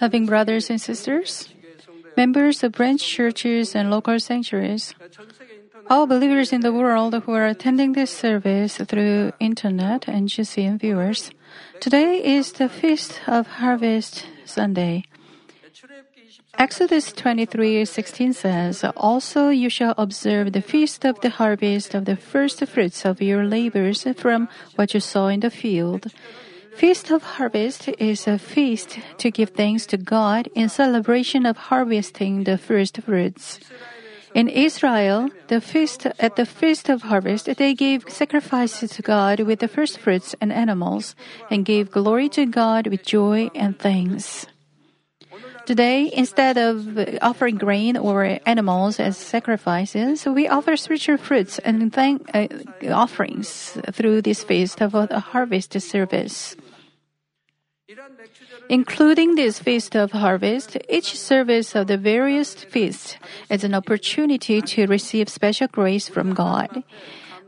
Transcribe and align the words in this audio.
Loving 0.00 0.26
brothers 0.26 0.68
and 0.68 0.80
sisters, 0.80 1.48
members 2.16 2.64
of 2.64 2.72
branch 2.72 3.06
churches 3.06 3.74
and 3.74 3.88
local 3.88 4.18
sanctuaries, 4.18 4.94
all 5.88 6.08
believers 6.08 6.52
in 6.52 6.60
the 6.60 6.72
world 6.72 7.14
who 7.14 7.32
are 7.32 7.46
attending 7.46 7.92
this 7.92 8.10
service 8.10 8.78
through 8.78 9.30
internet 9.38 10.08
and 10.08 10.28
GCN 10.28 10.80
viewers, 10.80 11.30
today 11.78 12.18
is 12.18 12.50
the 12.52 12.68
Feast 12.68 13.20
of 13.28 13.46
Harvest 13.62 14.26
Sunday. 14.44 15.04
Exodus 16.58 17.12
23:16 17.12 18.32
says, 18.32 18.82
"Also 18.96 19.50
you 19.50 19.68
shall 19.68 19.94
observe 19.96 20.52
the 20.52 20.62
feast 20.62 21.04
of 21.04 21.20
the 21.20 21.30
harvest 21.30 21.94
of 21.94 22.06
the 22.06 22.16
first 22.16 22.58
fruits 22.66 23.04
of 23.04 23.22
your 23.22 23.44
labors 23.44 24.02
from 24.16 24.48
what 24.74 24.94
you 24.94 25.00
saw 25.00 25.28
in 25.28 25.40
the 25.40 25.50
field." 25.50 26.10
Feast 26.76 27.10
of 27.10 27.22
Harvest 27.22 27.88
is 27.98 28.26
a 28.26 28.38
feast 28.38 28.98
to 29.18 29.30
give 29.30 29.50
thanks 29.50 29.86
to 29.86 29.96
God 29.96 30.48
in 30.54 30.68
celebration 30.68 31.46
of 31.46 31.56
harvesting 31.56 32.44
the 32.44 32.58
first 32.58 33.00
fruits. 33.02 33.60
In 34.34 34.48
Israel, 34.48 35.30
the 35.46 35.60
feast 35.60 36.06
at 36.18 36.34
the 36.34 36.44
feast 36.44 36.88
of 36.88 37.02
harvest, 37.02 37.46
they 37.46 37.74
gave 37.74 38.10
sacrifices 38.10 38.90
to 38.90 39.02
God 39.02 39.38
with 39.40 39.60
the 39.60 39.68
first 39.68 39.98
fruits 39.98 40.34
and 40.40 40.52
animals, 40.52 41.14
and 41.50 41.64
gave 41.64 41.92
glory 41.92 42.28
to 42.30 42.44
God 42.44 42.88
with 42.88 43.04
joy 43.04 43.48
and 43.54 43.78
thanks. 43.78 44.46
Today, 45.66 46.10
instead 46.12 46.58
of 46.58 46.98
offering 47.22 47.56
grain 47.56 47.96
or 47.96 48.38
animals 48.44 49.00
as 49.00 49.16
sacrifices, 49.16 50.26
we 50.26 50.46
offer 50.46 50.76
spiritual 50.76 51.16
fruits 51.16 51.58
and 51.60 51.92
thank 51.92 52.28
uh, 52.34 52.48
offerings 52.90 53.78
through 53.92 54.20
this 54.20 54.44
feast 54.44 54.82
of 54.82 54.92
harvest 54.92 55.80
service. 55.80 56.56
Including 58.68 59.34
this 59.34 59.58
feast 59.58 59.94
of 59.94 60.12
harvest, 60.12 60.76
each 60.88 61.18
service 61.18 61.74
of 61.74 61.86
the 61.86 61.98
various 61.98 62.54
feasts 62.54 63.16
is 63.50 63.62
an 63.62 63.74
opportunity 63.74 64.62
to 64.62 64.86
receive 64.86 65.28
special 65.28 65.68
grace 65.68 66.08
from 66.08 66.32
God. 66.32 66.82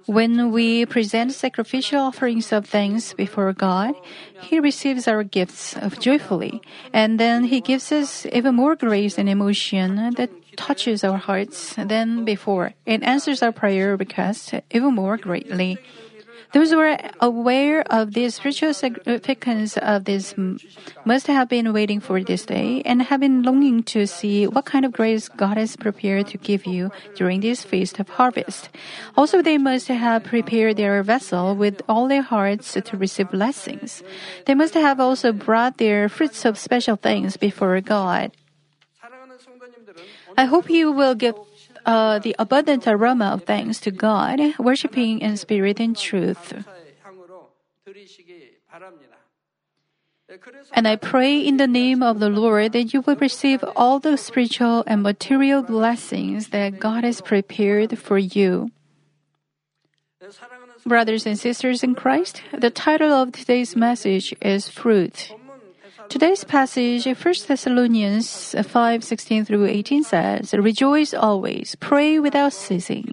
When 0.06 0.53
we 0.53 0.86
present 0.86 1.33
sacrificial 1.33 2.00
offerings 2.00 2.53
of 2.53 2.67
thanks 2.67 3.12
before 3.12 3.53
God, 3.53 3.95
He 4.41 4.61
receives 4.61 5.08
our 5.08 5.25
gifts 5.25 5.75
joyfully, 5.98 6.62
and 6.92 7.19
then 7.19 7.45
He 7.45 7.61
gives 7.61 7.91
us 7.91 8.27
even 8.33 8.55
more 8.55 8.77
grace 8.77 9.19
and 9.19 9.28
emotion 9.28 10.14
that 10.17 10.30
touches 10.56 11.03
our 11.03 11.19
hearts 11.19 11.75
than 11.77 12.25
before 12.25 12.73
and 12.86 13.03
answers 13.05 13.42
our 13.42 13.53
prayer 13.53 13.97
requests 13.97 14.55
even 14.70 14.95
more 14.95 15.17
greatly. 15.17 15.78
Those 16.52 16.70
who 16.70 16.78
are 16.78 16.98
aware 17.20 17.83
of 17.92 18.14
the 18.14 18.30
spiritual 18.30 18.72
significance 18.72 19.77
of 19.77 20.05
this 20.05 20.34
must 21.05 21.27
have 21.27 21.48
been 21.48 21.72
waiting 21.72 22.00
for 22.00 22.22
this 22.22 22.47
day 22.47 22.83
and 22.84 23.02
have 23.02 23.20
been 23.20 23.42
longing 23.42 23.83
to 23.94 24.06
see 24.06 24.47
what 24.47 24.64
kind 24.64 24.84
of 24.84 24.92
grace 24.92 25.28
God 25.28 25.56
has 25.56 25.77
prepared 25.77 26.28
to 26.28 26.39
give 26.39 26.67
you 26.67 26.91
during 27.14 27.41
this 27.41 27.64
feast 27.64 27.98
of 27.98 28.08
harvest. 28.08 28.69
Also, 29.17 29.42
they 29.42 29.58
must 29.58 29.89
have 29.89 30.24
prepared 30.24 30.77
their 30.77 31.02
vessel 31.02 31.55
with 31.55 31.83
all 31.89 32.08
their 32.08 32.22
hearts 32.22 32.72
to 32.72 32.97
receive 32.97 33.30
blessings. 33.30 34.02
They 34.47 34.55
must 34.55 34.74
have 34.74 35.00
also 35.00 35.33
brought 35.33 35.78
their 35.78 36.08
fruits 36.08 36.44
of 36.44 36.58
special 36.58 36.97
things 36.97 37.36
before 37.36 37.80
God. 37.80 38.33
I 40.36 40.44
hope 40.44 40.69
you 40.69 40.92
will 40.92 41.14
give 41.14 41.34
uh, 41.87 42.19
the 42.19 42.34
abundant 42.39 42.87
aroma 42.87 43.27
of 43.27 43.45
thanks 43.45 43.81
to 43.81 43.91
God, 43.91 44.41
worshiping 44.59 45.20
in 45.20 45.37
spirit 45.37 45.81
and 45.81 45.97
truth. 45.97 46.53
And 50.75 50.89
I 50.89 50.97
pray 50.97 51.39
in 51.39 51.57
the 51.57 51.69
name 51.69 52.03
of 52.03 52.19
the 52.19 52.29
Lord 52.29 52.73
that 52.73 52.92
you 52.92 53.01
will 53.01 53.17
receive 53.17 53.64
all 53.77 54.01
the 54.01 54.19
spiritual 54.19 54.83
and 54.87 55.03
material 55.03 55.62
blessings 55.62 56.48
that 56.48 56.81
God 56.81 57.05
has 57.05 57.20
prepared 57.20 57.96
for 57.98 58.19
you. 58.19 58.70
Brothers 60.85 61.27
and 61.27 61.39
sisters 61.39 61.83
in 61.83 61.95
Christ, 61.95 62.42
the 62.52 62.70
title 62.70 63.13
of 63.13 63.33
today's 63.33 63.77
message 63.77 64.35
is 64.42 64.69
Fruit. 64.69 65.30
Today's 66.08 66.44
passage, 66.44 67.06
1 67.06 67.17
Thessalonians 67.46 68.55
5 68.55 69.05
16 69.05 69.44
through 69.44 69.67
18 69.67 70.05
says, 70.05 70.55
Rejoice 70.55 71.12
always, 71.14 71.74
pray 71.77 72.18
without 72.18 72.52
ceasing. 72.52 73.12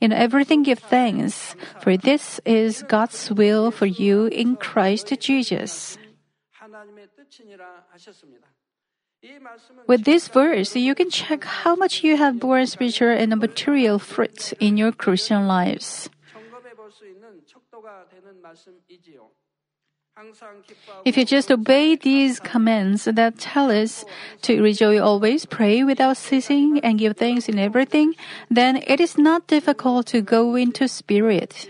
In 0.00 0.12
everything 0.12 0.62
give 0.62 0.78
thanks, 0.78 1.54
for 1.80 1.96
this 1.96 2.40
is 2.44 2.82
God's 2.88 3.30
will 3.30 3.70
for 3.70 3.86
you 3.86 4.26
in 4.26 4.56
Christ 4.56 5.12
Jesus. 5.20 5.98
With 9.86 10.04
this 10.04 10.28
verse, 10.28 10.74
you 10.74 10.94
can 10.94 11.10
check 11.10 11.44
how 11.44 11.76
much 11.76 12.02
you 12.02 12.16
have 12.16 12.40
borne 12.40 12.66
spiritual 12.66 13.10
and 13.10 13.36
material 13.38 13.98
fruit 13.98 14.52
in 14.58 14.76
your 14.76 14.90
Christian 14.90 15.46
lives. 15.46 16.10
If 21.04 21.16
you 21.16 21.24
just 21.24 21.50
obey 21.50 21.96
these 21.96 22.38
commands 22.38 23.04
that 23.04 23.38
tell 23.38 23.70
us 23.70 24.04
to 24.42 24.60
rejoice 24.60 25.00
always, 25.00 25.46
pray 25.46 25.82
without 25.84 26.16
ceasing, 26.16 26.80
and 26.80 26.98
give 26.98 27.16
thanks 27.16 27.48
in 27.48 27.58
everything, 27.58 28.14
then 28.50 28.76
it 28.86 29.00
is 29.00 29.16
not 29.16 29.46
difficult 29.46 30.06
to 30.08 30.20
go 30.20 30.54
into 30.54 30.86
spirit. 30.86 31.68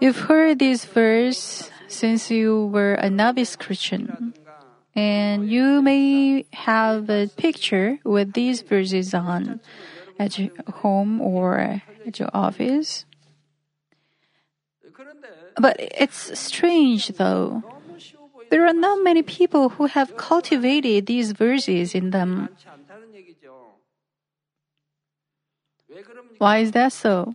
You've 0.00 0.20
heard 0.28 0.58
this 0.58 0.84
verse 0.84 1.70
since 1.88 2.30
you 2.30 2.66
were 2.66 2.94
a 2.94 3.08
novice 3.08 3.56
Christian. 3.56 4.34
And 4.94 5.50
you 5.50 5.82
may 5.82 6.46
have 6.52 7.08
a 7.10 7.28
picture 7.28 7.98
with 8.04 8.32
these 8.32 8.62
verses 8.62 9.14
on 9.14 9.60
at 10.18 10.38
your 10.38 10.50
home 10.82 11.20
or 11.20 11.80
at 12.06 12.18
your 12.18 12.30
office. 12.32 13.04
But 15.56 15.76
it's 15.78 16.38
strange 16.38 17.08
though. 17.16 17.62
There 18.50 18.66
are 18.66 18.74
not 18.74 19.02
many 19.02 19.22
people 19.22 19.70
who 19.70 19.86
have 19.86 20.16
cultivated 20.16 21.06
these 21.06 21.32
verses 21.32 21.94
in 21.94 22.10
them. 22.10 22.48
Why 26.38 26.58
is 26.58 26.72
that 26.72 26.92
so? 26.92 27.34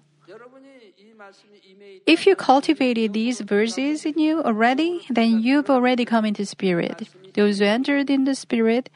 If 2.06 2.26
you 2.26 2.36
cultivated 2.36 3.14
these 3.14 3.42
verses 3.42 4.06
in 4.06 4.18
you 4.20 4.42
already, 4.42 5.06
then 5.10 5.42
you've 5.42 5.70
already 5.70 6.06
come 6.06 6.26
into 6.26 6.46
spirit. 6.46 7.10
Those 7.34 7.60
who 7.60 7.66
entered 7.66 8.10
in 8.10 8.26
the 8.26 8.36
spirit 8.36 8.90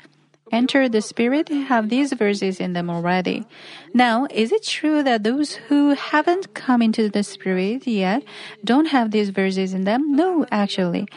enter 0.52 0.88
the 0.88 1.02
Spirit 1.02 1.50
have 1.50 1.90
these 1.90 2.14
verses 2.14 2.60
in 2.60 2.74
them 2.74 2.90
already. 2.90 3.46
Now, 3.94 4.28
is 4.30 4.52
it 4.52 4.64
true 4.64 5.04
that 5.04 5.24
those 5.24 5.56
who 5.68 5.96
haven't 5.96 6.54
come 6.54 6.82
into 6.82 7.10
the 7.10 7.24
Spirit 7.24 7.88
yet 7.88 8.24
don't 8.64 8.88
have 8.88 9.12
these 9.12 9.30
verses 9.30 9.74
in 9.74 9.86
them? 9.86 10.16
No, 10.16 10.46
actually. 10.52 11.08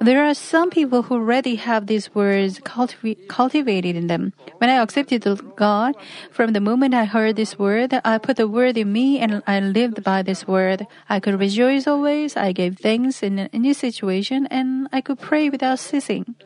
There 0.00 0.24
are 0.24 0.34
some 0.34 0.70
people 0.70 1.02
who 1.02 1.14
already 1.16 1.56
have 1.56 1.86
these 1.86 2.14
words 2.14 2.60
cultiv- 2.60 3.28
cultivated 3.28 3.96
in 3.96 4.06
them. 4.06 4.32
When 4.58 4.70
I 4.70 4.80
accepted 4.80 5.26
God, 5.56 5.94
from 6.30 6.52
the 6.52 6.60
moment 6.60 6.94
I 6.94 7.04
heard 7.04 7.36
this 7.36 7.58
word, 7.58 7.92
I 8.04 8.18
put 8.18 8.36
the 8.36 8.48
word 8.48 8.78
in 8.78 8.92
me 8.92 9.18
and 9.18 9.42
I 9.46 9.60
lived 9.60 10.04
by 10.04 10.22
this 10.22 10.46
word. 10.46 10.86
I 11.08 11.20
could 11.20 11.38
rejoice 11.38 11.86
always, 11.86 12.36
I 12.36 12.52
gave 12.52 12.78
thanks 12.78 13.22
in 13.22 13.50
any 13.52 13.72
situation, 13.72 14.46
and 14.50 14.88
I 14.92 15.00
could 15.00 15.18
pray 15.18 15.50
without 15.50 15.78
ceasing. 15.78 16.36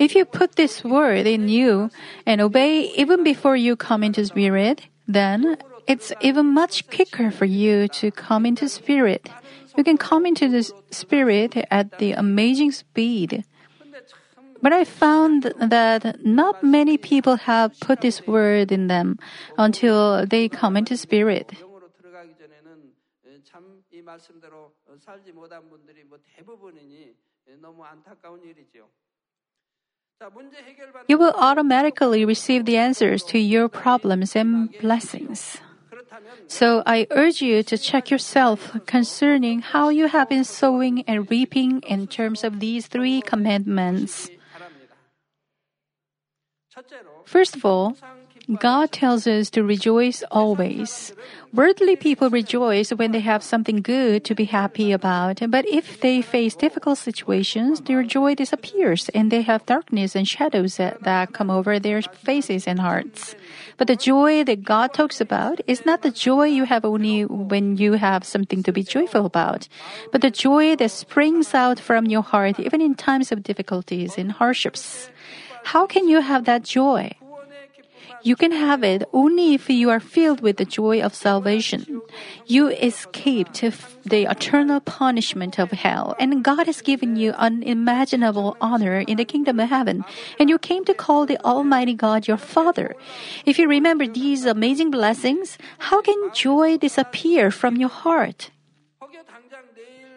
If 0.00 0.16
you 0.16 0.24
put 0.24 0.56
this 0.56 0.82
word 0.82 1.26
in 1.26 1.48
you 1.50 1.90
and 2.24 2.40
obey 2.40 2.88
even 2.96 3.22
before 3.22 3.54
you 3.54 3.76
come 3.76 4.02
into 4.02 4.24
spirit, 4.24 4.88
then 5.06 5.58
it's 5.86 6.10
even 6.22 6.46
much 6.46 6.88
quicker 6.88 7.30
for 7.30 7.44
you 7.44 7.86
to 8.00 8.10
come 8.10 8.46
into 8.46 8.66
spirit. 8.66 9.28
You 9.76 9.84
can 9.84 9.98
come 9.98 10.24
into 10.24 10.48
the 10.48 10.62
spirit 10.90 11.54
at 11.70 11.98
the 11.98 12.12
amazing 12.12 12.72
speed. 12.72 13.44
But 14.62 14.72
I 14.72 14.84
found 14.84 15.52
that 15.60 16.24
not 16.24 16.64
many 16.64 16.96
people 16.96 17.36
have 17.36 17.78
put 17.80 18.00
this 18.00 18.26
word 18.26 18.72
in 18.72 18.88
them 18.88 19.18
until 19.58 20.24
they 20.24 20.48
come 20.48 20.78
into 20.78 20.96
spirit. 20.96 21.52
You 31.08 31.18
will 31.18 31.32
automatically 31.36 32.24
receive 32.24 32.64
the 32.64 32.76
answers 32.76 33.24
to 33.24 33.38
your 33.38 33.68
problems 33.68 34.36
and 34.36 34.70
blessings. 34.80 35.58
So 36.46 36.82
I 36.84 37.06
urge 37.10 37.40
you 37.40 37.62
to 37.62 37.78
check 37.78 38.10
yourself 38.10 38.76
concerning 38.86 39.60
how 39.60 39.88
you 39.88 40.08
have 40.08 40.28
been 40.28 40.44
sowing 40.44 41.02
and 41.06 41.30
reaping 41.30 41.80
in 41.82 42.06
terms 42.06 42.44
of 42.44 42.60
these 42.60 42.86
three 42.86 43.22
commandments. 43.22 44.28
First 47.24 47.56
of 47.56 47.64
all, 47.64 47.96
God 48.58 48.90
tells 48.90 49.26
us 49.26 49.50
to 49.50 49.62
rejoice 49.62 50.24
always. 50.30 51.12
Worldly 51.52 51.96
people 51.96 52.30
rejoice 52.30 52.90
when 52.90 53.12
they 53.12 53.20
have 53.20 53.42
something 53.42 53.82
good 53.82 54.24
to 54.24 54.34
be 54.34 54.44
happy 54.44 54.92
about, 54.92 55.40
but 55.48 55.66
if 55.66 56.00
they 56.00 56.22
face 56.22 56.54
difficult 56.54 56.98
situations, 56.98 57.80
their 57.82 58.02
joy 58.02 58.34
disappears 58.34 59.08
and 59.10 59.30
they 59.30 59.42
have 59.42 59.66
darkness 59.66 60.16
and 60.16 60.26
shadows 60.26 60.76
that, 60.76 61.02
that 61.02 61.32
come 61.32 61.50
over 61.50 61.78
their 61.78 62.02
faces 62.02 62.66
and 62.66 62.80
hearts. 62.80 63.34
But 63.76 63.86
the 63.86 63.96
joy 63.96 64.44
that 64.44 64.64
God 64.64 64.94
talks 64.94 65.20
about 65.20 65.60
is 65.66 65.86
not 65.86 66.02
the 66.02 66.10
joy 66.10 66.46
you 66.46 66.64
have 66.64 66.84
only 66.84 67.24
when 67.24 67.76
you 67.76 67.94
have 67.94 68.24
something 68.24 68.62
to 68.64 68.72
be 68.72 68.82
joyful 68.82 69.26
about, 69.26 69.68
but 70.12 70.22
the 70.22 70.30
joy 70.30 70.76
that 70.76 70.90
springs 70.90 71.54
out 71.54 71.78
from 71.78 72.06
your 72.06 72.22
heart 72.22 72.58
even 72.58 72.80
in 72.80 72.94
times 72.94 73.32
of 73.32 73.42
difficulties 73.42 74.18
and 74.18 74.32
hardships. 74.32 75.10
How 75.64 75.86
can 75.86 76.08
you 76.08 76.20
have 76.20 76.44
that 76.46 76.62
joy? 76.62 77.12
You 78.22 78.36
can 78.36 78.52
have 78.52 78.84
it 78.84 79.04
only 79.12 79.54
if 79.54 79.70
you 79.70 79.88
are 79.90 80.00
filled 80.00 80.40
with 80.40 80.56
the 80.58 80.64
joy 80.64 81.00
of 81.00 81.14
salvation. 81.14 82.02
You 82.46 82.68
escaped 82.68 83.60
the 84.04 84.30
eternal 84.30 84.80
punishment 84.80 85.58
of 85.58 85.70
hell, 85.70 86.14
and 86.18 86.44
God 86.44 86.66
has 86.66 86.82
given 86.82 87.16
you 87.16 87.32
unimaginable 87.32 88.56
honor 88.60 89.00
in 89.00 89.16
the 89.16 89.24
kingdom 89.24 89.58
of 89.60 89.70
heaven, 89.70 90.04
and 90.38 90.50
you 90.50 90.58
came 90.58 90.84
to 90.84 90.94
call 90.94 91.24
the 91.24 91.42
Almighty 91.44 91.94
God 91.94 92.28
your 92.28 92.36
Father. 92.36 92.94
If 93.46 93.58
you 93.58 93.68
remember 93.68 94.06
these 94.06 94.44
amazing 94.44 94.90
blessings, 94.90 95.56
how 95.78 96.02
can 96.02 96.30
joy 96.34 96.76
disappear 96.76 97.50
from 97.50 97.76
your 97.76 97.88
heart? 97.88 98.50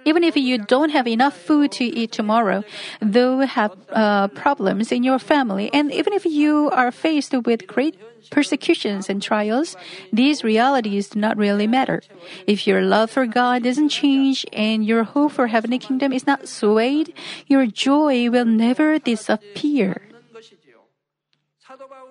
Even 0.06 0.24
if 0.24 0.36
you 0.36 0.58
don't 0.58 0.90
have 0.90 1.08
enough 1.08 1.36
food 1.36 1.72
to 1.74 1.86
eat 1.86 2.12
tomorrow, 2.12 2.64
though 3.02 3.40
have 3.40 3.72
uh, 3.92 4.28
problems 4.30 4.92
in 4.92 5.04
your 5.04 5.20
family, 5.20 5.70
and 5.74 5.92
even 5.92 6.14
if 6.14 6.26
you 6.26 6.70
are 6.72 6.92
faced 6.92 7.34
with 7.34 7.68
great 7.68 7.98
persecutions 8.32 9.10
and 9.10 9.22
trials, 9.22 9.76
these 10.12 10.44
realities 10.44 11.10
do 11.10 11.20
not 11.20 11.38
really 11.38 11.68
matter. 11.68 12.02
If 12.48 12.68
your 12.68 12.82
love 12.82 13.12
for 13.12 13.26
God 13.26 13.64
doesn't 13.64 13.90
change 13.90 14.46
and 14.54 14.86
your 14.86 15.04
hope 15.04 15.34
for 15.34 15.48
heavenly 15.48 15.80
kingdom 15.80 16.14
is 16.14 16.26
not 16.26 16.48
swayed, 16.48 17.14
your 17.48 17.66
joy 17.66 18.30
will 18.30 18.46
never 18.46 19.00
disappear. 19.00 20.13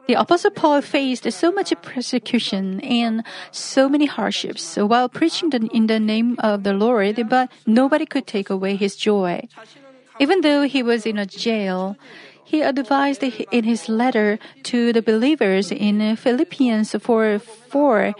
The 0.09 0.15
Apostle 0.15 0.51
Paul 0.51 0.81
faced 0.83 1.31
so 1.33 1.53
much 1.53 1.73
persecution 1.83 2.81
and 2.81 3.23
so 3.51 3.89
many 3.89 4.07
hardships 4.07 4.77
while 4.77 5.09
preaching 5.09 5.53
in 5.53 5.87
the 5.87 6.01
name 6.01 6.37
of 6.41 6.65
the 6.65 6.73
Lord, 6.73 7.29
but 7.29 7.51
nobody 7.67 8.07
could 8.07 8.27
take 8.27 8.51
away 8.51 8.77
his 8.77 8.97
joy. 8.97 9.47
Even 10.19 10.41
though 10.41 10.63
he 10.63 10.83
was 10.83 11.07
in 11.07 11.19
a 11.19 11.27
jail, 11.27 11.97
he 12.45 12.61
advised 12.63 13.23
in 13.23 13.65
his 13.65 13.89
letter 13.89 14.39
to 14.65 14.93
the 14.93 15.03
believers 15.03 15.71
in 15.71 16.17
Philippians 16.17 16.93
4 16.93 17.39
4 17.39 18.15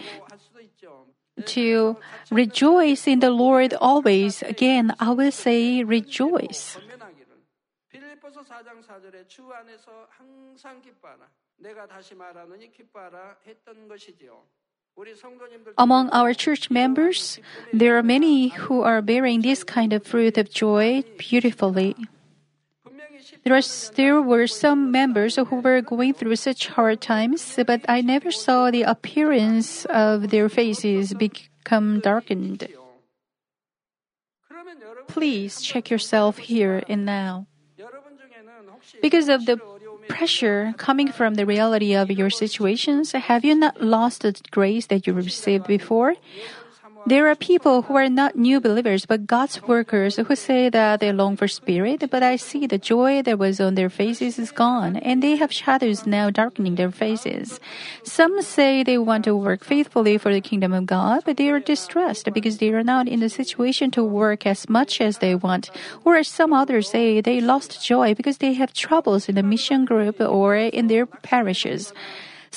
to 1.45 1.97
rejoice 2.31 3.07
in 3.07 3.19
the 3.19 3.29
Lord 3.29 3.73
always. 3.81 4.41
Again, 4.43 4.95
I 4.99 5.11
will 5.11 5.31
say 5.31 5.83
rejoice. 5.83 6.77
Among 15.77 16.09
our 16.11 16.33
church 16.33 16.69
members, 16.69 17.39
there 17.71 17.97
are 17.97 18.03
many 18.03 18.49
who 18.49 18.81
are 18.81 19.01
bearing 19.01 19.41
this 19.41 19.63
kind 19.63 19.93
of 19.93 20.05
fruit 20.05 20.37
of 20.37 20.51
joy 20.51 21.03
beautifully. 21.17 21.95
There, 23.43 23.55
are, 23.55 23.61
there 23.95 24.21
were 24.21 24.47
some 24.47 24.91
members 24.91 25.35
who 25.35 25.43
were 25.59 25.81
going 25.81 26.13
through 26.13 26.35
such 26.35 26.67
hard 26.67 27.01
times, 27.01 27.57
but 27.65 27.81
I 27.89 28.01
never 28.01 28.31
saw 28.31 28.69
the 28.69 28.83
appearance 28.83 29.85
of 29.85 30.29
their 30.29 30.49
faces 30.49 31.13
become 31.13 31.99
darkened. 31.99 32.67
Please 35.07 35.61
check 35.61 35.89
yourself 35.89 36.37
here 36.37 36.83
and 36.87 37.05
now. 37.05 37.47
Because 39.01 39.27
of 39.27 39.45
the 39.45 39.59
pressure 40.07 40.73
coming 40.77 41.11
from 41.11 41.35
the 41.35 41.45
reality 41.45 41.93
of 41.93 42.11
your 42.11 42.29
situations, 42.29 43.11
have 43.11 43.43
you 43.43 43.55
not 43.55 43.81
lost 43.81 44.21
the 44.21 44.39
grace 44.51 44.87
that 44.87 45.07
you 45.07 45.13
received 45.13 45.67
before? 45.67 46.15
There 47.05 47.27
are 47.27 47.35
people 47.35 47.81
who 47.81 47.97
are 47.97 48.07
not 48.07 48.37
new 48.37 48.61
believers 48.61 49.05
but 49.05 49.27
God's 49.27 49.61
workers 49.61 50.15
who 50.15 50.35
say 50.37 50.69
that 50.69 51.01
they 51.01 51.11
long 51.11 51.35
for 51.35 51.49
spirit, 51.49 52.09
but 52.09 52.23
I 52.23 52.37
see 52.37 52.65
the 52.65 52.77
joy 52.77 53.21
that 53.23 53.37
was 53.37 53.59
on 53.59 53.75
their 53.75 53.89
faces 53.89 54.39
is 54.39 54.51
gone, 54.51 54.95
and 54.95 55.21
they 55.21 55.35
have 55.35 55.51
shadows 55.51 56.07
now 56.07 56.29
darkening 56.29 56.75
their 56.75 56.91
faces. 56.91 57.59
Some 58.03 58.41
say 58.41 58.83
they 58.83 58.97
want 58.97 59.25
to 59.25 59.35
work 59.35 59.65
faithfully 59.65 60.17
for 60.17 60.31
the 60.31 60.39
kingdom 60.39 60.71
of 60.71 60.85
God, 60.85 61.23
but 61.25 61.35
they 61.35 61.49
are 61.49 61.59
distressed 61.59 62.31
because 62.33 62.59
they 62.59 62.69
are 62.69 62.83
not 62.83 63.09
in 63.09 63.19
the 63.19 63.27
situation 63.27 63.91
to 63.91 64.03
work 64.03 64.47
as 64.47 64.69
much 64.69 65.01
as 65.01 65.17
they 65.17 65.35
want. 65.35 65.71
Or 66.05 66.23
some 66.23 66.53
others 66.53 66.89
say 66.89 67.19
they 67.19 67.41
lost 67.41 67.83
joy 67.85 68.15
because 68.15 68.37
they 68.37 68.53
have 68.53 68.71
troubles 68.71 69.27
in 69.27 69.35
the 69.35 69.43
mission 69.43 69.83
group 69.83 70.21
or 70.21 70.55
in 70.55 70.87
their 70.87 71.05
parishes. 71.05 71.91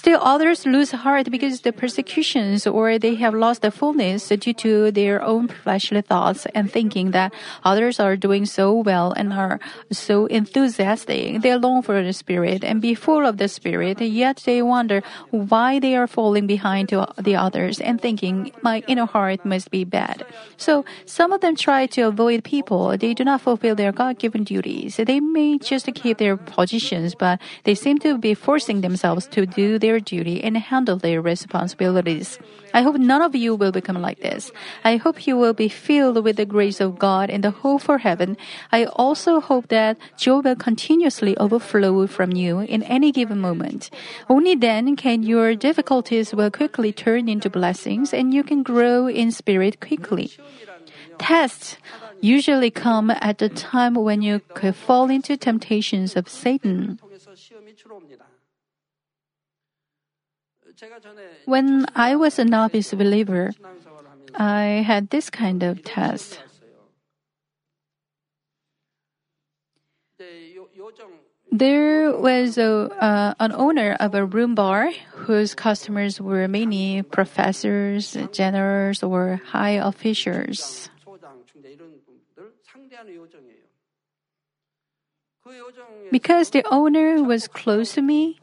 Still 0.06 0.22
others 0.22 0.64
lose 0.64 0.92
heart 0.92 1.32
because 1.32 1.62
the 1.62 1.72
persecutions 1.72 2.64
or 2.64 2.96
they 2.96 3.16
have 3.16 3.34
lost 3.34 3.62
the 3.62 3.72
fullness 3.72 4.28
due 4.28 4.54
to 4.54 4.92
their 4.92 5.20
own 5.20 5.48
fleshly 5.48 6.00
thoughts 6.00 6.46
and 6.54 6.70
thinking 6.70 7.10
that 7.10 7.34
others 7.64 7.98
are 7.98 8.14
doing 8.14 8.46
so 8.46 8.72
well 8.72 9.10
and 9.16 9.32
are 9.32 9.58
so 9.90 10.26
enthusiastic. 10.26 11.42
They 11.42 11.56
long 11.56 11.82
for 11.82 12.04
the 12.04 12.12
Spirit 12.12 12.62
and 12.62 12.80
be 12.80 12.94
full 12.94 13.26
of 13.26 13.38
the 13.38 13.48
Spirit, 13.48 14.00
yet 14.00 14.44
they 14.46 14.62
wonder 14.62 15.02
why 15.32 15.80
they 15.80 15.96
are 15.96 16.06
falling 16.06 16.46
behind 16.46 16.90
to 16.90 17.08
the 17.18 17.34
others 17.34 17.80
and 17.80 18.00
thinking 18.00 18.52
my 18.62 18.84
inner 18.86 19.06
heart 19.06 19.44
must 19.44 19.72
be 19.72 19.82
bad. 19.82 20.24
So 20.56 20.84
some 21.04 21.32
of 21.32 21.40
them 21.40 21.56
try 21.56 21.86
to 21.98 22.02
avoid 22.02 22.44
people. 22.44 22.96
They 22.96 23.12
do 23.12 23.24
not 23.24 23.40
fulfill 23.40 23.74
their 23.74 23.90
God-given 23.90 24.44
duties. 24.44 24.98
They 24.98 25.18
may 25.18 25.58
just 25.58 25.92
keep 25.96 26.18
their 26.18 26.36
positions, 26.36 27.16
but 27.16 27.40
they 27.64 27.74
seem 27.74 27.98
to 28.06 28.16
be 28.16 28.34
forcing 28.34 28.82
themselves 28.82 29.26
to 29.34 29.46
do 29.46 29.80
their 29.80 29.95
duty 30.00 30.42
and 30.42 30.56
handle 30.56 30.96
their 30.96 31.20
responsibilities. 31.20 32.38
I 32.74 32.82
hope 32.82 32.96
none 32.96 33.22
of 33.22 33.34
you 33.34 33.54
will 33.54 33.72
become 33.72 34.00
like 34.00 34.20
this. 34.20 34.52
I 34.84 34.96
hope 34.96 35.26
you 35.26 35.36
will 35.36 35.54
be 35.54 35.68
filled 35.68 36.22
with 36.22 36.36
the 36.36 36.44
grace 36.44 36.80
of 36.80 36.98
God 36.98 37.30
and 37.30 37.42
the 37.42 37.50
hope 37.50 37.82
for 37.82 37.98
heaven. 37.98 38.36
I 38.70 38.84
also 38.84 39.40
hope 39.40 39.68
that 39.68 39.96
joy 40.16 40.40
will 40.40 40.56
continuously 40.56 41.36
overflow 41.38 42.06
from 42.06 42.32
you 42.32 42.60
in 42.60 42.82
any 42.82 43.12
given 43.12 43.40
moment. 43.40 43.90
Only 44.28 44.54
then 44.54 44.96
can 44.96 45.22
your 45.22 45.54
difficulties 45.54 46.34
will 46.34 46.50
quickly 46.50 46.92
turn 46.92 47.28
into 47.28 47.48
blessings 47.48 48.12
and 48.12 48.34
you 48.34 48.42
can 48.42 48.62
grow 48.62 49.08
in 49.08 49.30
spirit 49.32 49.80
quickly. 49.80 50.32
Tests 51.18 51.78
usually 52.20 52.70
come 52.70 53.10
at 53.10 53.38
the 53.38 53.48
time 53.48 53.94
when 53.94 54.22
you 54.22 54.40
could 54.54 54.76
fall 54.76 55.08
into 55.10 55.36
temptations 55.36 56.16
of 56.16 56.28
Satan. 56.28 56.98
When 61.44 61.86
I 61.94 62.16
was 62.16 62.38
a 62.38 62.44
novice 62.44 62.92
believer, 62.92 63.54
I 64.34 64.84
had 64.84 65.10
this 65.10 65.30
kind 65.30 65.62
of 65.62 65.82
test. 65.84 66.40
There 71.52 72.12
was 72.12 72.58
a, 72.58 72.90
uh, 73.00 73.34
an 73.40 73.52
owner 73.52 73.96
of 74.00 74.14
a 74.14 74.26
room 74.26 74.54
bar 74.54 74.90
whose 75.24 75.54
customers 75.54 76.20
were 76.20 76.48
many 76.48 77.02
professors, 77.02 78.16
generals, 78.32 79.02
or 79.02 79.40
high 79.46 79.80
officials. 79.80 80.90
Because 86.10 86.50
the 86.50 86.64
owner 86.70 87.22
was 87.22 87.48
close 87.48 87.94
to 87.94 88.02
me, 88.02 88.40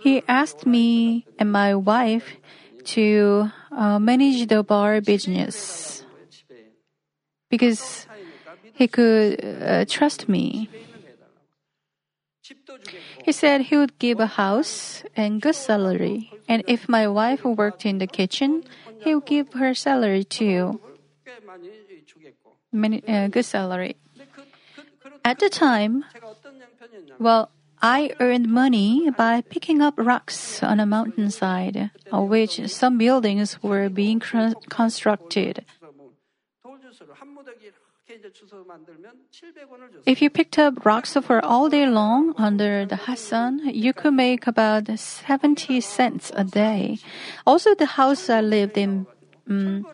he 0.00 0.22
asked 0.28 0.66
me 0.66 1.26
and 1.38 1.50
my 1.50 1.74
wife 1.74 2.36
to 2.84 3.50
uh, 3.70 3.98
manage 3.98 4.46
the 4.46 4.62
bar 4.62 5.00
business 5.00 6.04
because 7.50 8.06
he 8.74 8.88
could 8.88 9.38
uh, 9.44 9.84
trust 9.86 10.28
me. 10.28 10.68
He 13.24 13.32
said 13.32 13.62
he 13.62 13.76
would 13.76 13.98
give 13.98 14.18
a 14.18 14.26
house 14.26 15.04
and 15.16 15.40
good 15.40 15.54
salary, 15.54 16.32
and 16.48 16.64
if 16.66 16.88
my 16.88 17.06
wife 17.06 17.44
worked 17.44 17.86
in 17.86 17.98
the 17.98 18.06
kitchen, 18.06 18.64
he 18.98 19.14
would 19.14 19.26
give 19.26 19.52
her 19.54 19.74
salary 19.74 20.24
too. 20.24 20.80
Many, 22.72 23.06
uh, 23.06 23.28
good 23.28 23.44
salary. 23.44 23.96
At 25.24 25.38
the 25.38 25.48
time, 25.48 26.04
well, 27.18 27.50
I 27.82 28.14
earned 28.20 28.48
money 28.48 29.10
by 29.10 29.40
picking 29.42 29.82
up 29.82 29.94
rocks 29.96 30.62
on 30.62 30.78
a 30.78 30.86
mountainside, 30.86 31.90
on 32.12 32.28
which 32.28 32.68
some 32.68 32.96
buildings 32.96 33.60
were 33.60 33.88
being 33.88 34.20
constructed. 34.20 35.64
If 40.06 40.22
you 40.22 40.30
picked 40.30 40.58
up 40.58 40.86
rocks 40.86 41.14
for 41.14 41.44
all 41.44 41.68
day 41.68 41.86
long 41.86 42.34
under 42.38 42.86
the 42.86 42.96
hot 42.96 43.18
sun, 43.18 43.62
you 43.72 43.92
could 43.92 44.14
make 44.14 44.46
about 44.46 44.86
70 44.96 45.80
cents 45.80 46.30
a 46.36 46.44
day. 46.44 46.98
Also, 47.46 47.74
the 47.74 47.86
house 47.86 48.30
I 48.30 48.40
lived 48.42 48.78
in 48.78 49.06
um, 49.48 49.84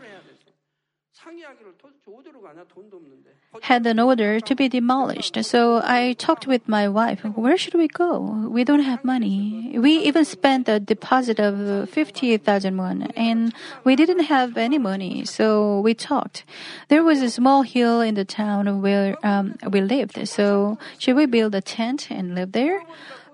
had 3.63 3.87
an 3.87 3.99
order 3.99 4.41
to 4.41 4.55
be 4.55 4.69
demolished. 4.69 5.43
So 5.45 5.81
I 5.83 6.15
talked 6.19 6.47
with 6.47 6.69
my 6.69 6.89
wife, 6.89 7.25
where 7.25 7.57
should 7.57 7.75
we 7.75 7.89
go? 7.89 8.47
We 8.49 8.63
don't 8.63 8.83
have 8.83 9.05
money. 9.05 9.75
We 9.79 9.99
even 9.99 10.25
spent 10.25 10.69
a 10.69 10.79
deposit 10.79 11.41
of 11.41 11.89
50,000 11.89 12.77
won 12.77 13.11
and 13.17 13.53
we 13.85 13.97
didn't 13.97 14.25
have 14.25 14.57
any 14.57 14.79
money. 14.79 15.25
So 15.25 15.81
we 15.81 15.95
talked. 15.95 16.45
There 16.89 17.03
was 17.03 17.23
a 17.23 17.31
small 17.31 17.63
hill 17.63 18.01
in 18.01 18.15
the 18.15 18.25
town 18.25 18.83
where 18.83 19.17
um, 19.23 19.57
we 19.71 19.81
lived. 19.81 20.29
So 20.29 20.79
should 20.99 21.17
we 21.17 21.27
build 21.27 21.55
a 21.55 21.63
tent 21.63 22.11
and 22.11 22.35
live 22.35 22.53
there? 22.53 22.83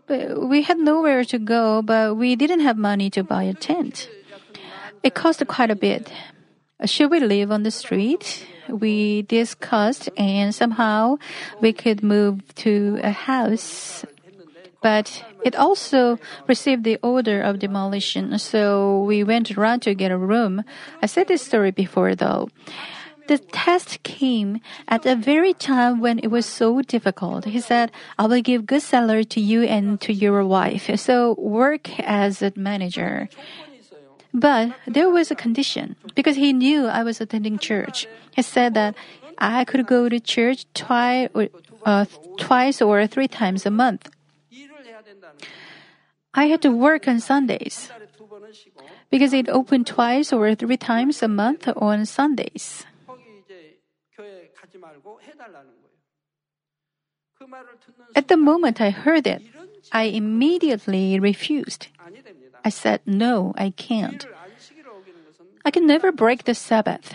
But 0.06 0.48
we 0.48 0.62
had 0.62 0.78
nowhere 0.78 1.24
to 1.24 1.38
go, 1.38 1.82
but 1.82 2.16
we 2.16 2.36
didn't 2.36 2.60
have 2.60 2.76
money 2.76 3.10
to 3.10 3.24
buy 3.24 3.44
a 3.44 3.54
tent. 3.54 4.08
It 5.02 5.14
cost 5.14 5.44
quite 5.46 5.70
a 5.70 5.76
bit. 5.76 6.12
Should 6.84 7.10
we 7.10 7.20
live 7.20 7.50
on 7.50 7.62
the 7.62 7.70
street? 7.70 8.46
We 8.68 9.22
discussed 9.22 10.08
and 10.16 10.54
somehow 10.54 11.16
we 11.60 11.72
could 11.72 12.02
move 12.02 12.54
to 12.56 13.00
a 13.02 13.10
house. 13.10 14.04
But 14.82 15.24
it 15.44 15.56
also 15.56 16.18
received 16.46 16.84
the 16.84 16.98
order 17.02 17.40
of 17.40 17.58
demolition, 17.58 18.38
so 18.38 19.02
we 19.04 19.24
went 19.24 19.56
around 19.56 19.80
to 19.82 19.94
get 19.94 20.12
a 20.12 20.18
room. 20.18 20.62
I 21.00 21.06
said 21.06 21.28
this 21.28 21.40
story 21.40 21.70
before 21.70 22.14
though. 22.14 22.50
The 23.26 23.38
test 23.38 24.02
came 24.02 24.60
at 24.86 25.02
the 25.02 25.16
very 25.16 25.54
time 25.54 26.00
when 26.00 26.18
it 26.18 26.26
was 26.26 26.44
so 26.44 26.82
difficult. 26.82 27.46
He 27.46 27.60
said, 27.60 27.90
I 28.18 28.26
will 28.26 28.42
give 28.42 28.66
good 28.66 28.82
salary 28.82 29.24
to 29.32 29.40
you 29.40 29.62
and 29.62 29.98
to 30.02 30.12
your 30.12 30.44
wife. 30.44 30.90
So 31.00 31.34
work 31.38 31.88
as 32.00 32.42
a 32.42 32.52
manager. 32.54 33.30
But 34.34 34.74
there 34.86 35.08
was 35.08 35.30
a 35.30 35.36
condition 35.38 35.94
because 36.16 36.34
he 36.34 36.52
knew 36.52 36.86
I 36.86 37.04
was 37.04 37.20
attending 37.20 37.56
church. 37.56 38.08
He 38.34 38.42
said 38.42 38.74
that 38.74 38.96
I 39.38 39.64
could 39.64 39.86
go 39.86 40.08
to 40.08 40.18
church 40.18 40.66
twice 40.74 41.30
or, 41.34 41.48
uh, 41.86 42.06
twice 42.36 42.82
or 42.82 43.06
three 43.06 43.28
times 43.28 43.64
a 43.64 43.70
month. 43.70 44.10
I 46.34 46.46
had 46.46 46.62
to 46.62 46.70
work 46.74 47.06
on 47.06 47.20
Sundays 47.20 47.90
because 49.08 49.32
it 49.32 49.48
opened 49.48 49.86
twice 49.86 50.32
or 50.32 50.52
three 50.56 50.76
times 50.76 51.22
a 51.22 51.28
month 51.28 51.68
on 51.76 52.04
Sundays. 52.04 52.84
At 58.16 58.26
the 58.26 58.36
moment 58.36 58.80
I 58.80 58.90
heard 58.90 59.26
it, 59.28 59.42
I 59.92 60.04
immediately 60.04 61.20
refused. 61.20 61.86
I 62.64 62.70
said, 62.70 63.00
No, 63.06 63.52
I 63.56 63.70
can't. 63.70 64.26
I 65.64 65.70
can 65.70 65.86
never 65.86 66.12
break 66.12 66.44
the 66.44 66.54
Sabbath. 66.54 67.14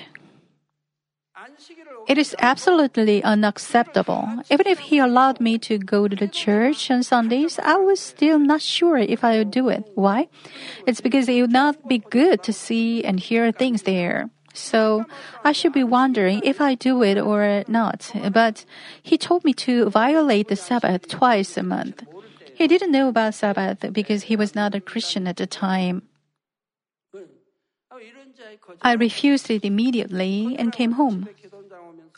It 2.08 2.18
is 2.18 2.36
absolutely 2.40 3.24
unacceptable. 3.24 4.28
Even 4.50 4.68
if 4.68 4.80
he 4.80 4.98
allowed 4.98 5.40
me 5.40 5.58
to 5.60 5.78
go 5.78 6.08
to 6.08 6.16
the 6.16 6.28
church 6.28 6.90
on 6.90 7.04
Sundays, 7.04 7.60
I 7.60 7.76
was 7.76 8.00
still 8.00 8.40
not 8.40 8.62
sure 8.62 8.98
if 8.98 9.24
I 9.24 9.38
would 9.38 9.52
do 9.52 9.70
it. 9.70 9.86
Why? 9.96 10.28
It's 10.88 11.02
because 11.02 11.30
it 11.30 11.40
would 11.42 11.52
not 11.52 11.88
be 11.88 12.00
good 12.00 12.42
to 12.44 12.54
see 12.54 13.04
and 13.04 13.20
hear 13.20 13.52
things 13.52 13.84
there. 13.84 14.30
So 14.54 15.06
I 15.44 15.52
should 15.52 15.74
be 15.74 15.84
wondering 15.84 16.42
if 16.44 16.60
I 16.60 16.76
do 16.76 17.04
it 17.04 17.18
or 17.18 17.64
not. 17.68 18.12
But 18.34 18.66
he 19.02 19.18
told 19.18 19.46
me 19.46 19.54
to 19.66 19.90
violate 19.90 20.48
the 20.48 20.56
Sabbath 20.56 21.08
twice 21.08 21.58
a 21.58 21.64
month. 21.64 22.04
He 22.60 22.68
didn't 22.68 22.92
know 22.92 23.08
about 23.08 23.36
Sabbath 23.36 23.88
because 23.94 24.24
he 24.24 24.36
was 24.36 24.54
not 24.54 24.76
a 24.76 24.82
Christian 24.82 25.28
at 25.28 25.38
the 25.38 25.48
time. 25.48 26.04
I 28.82 28.94
refused 29.00 29.50
it 29.50 29.64
immediately 29.64 30.58
and 30.60 30.74
came 30.74 31.00
home. 31.00 31.30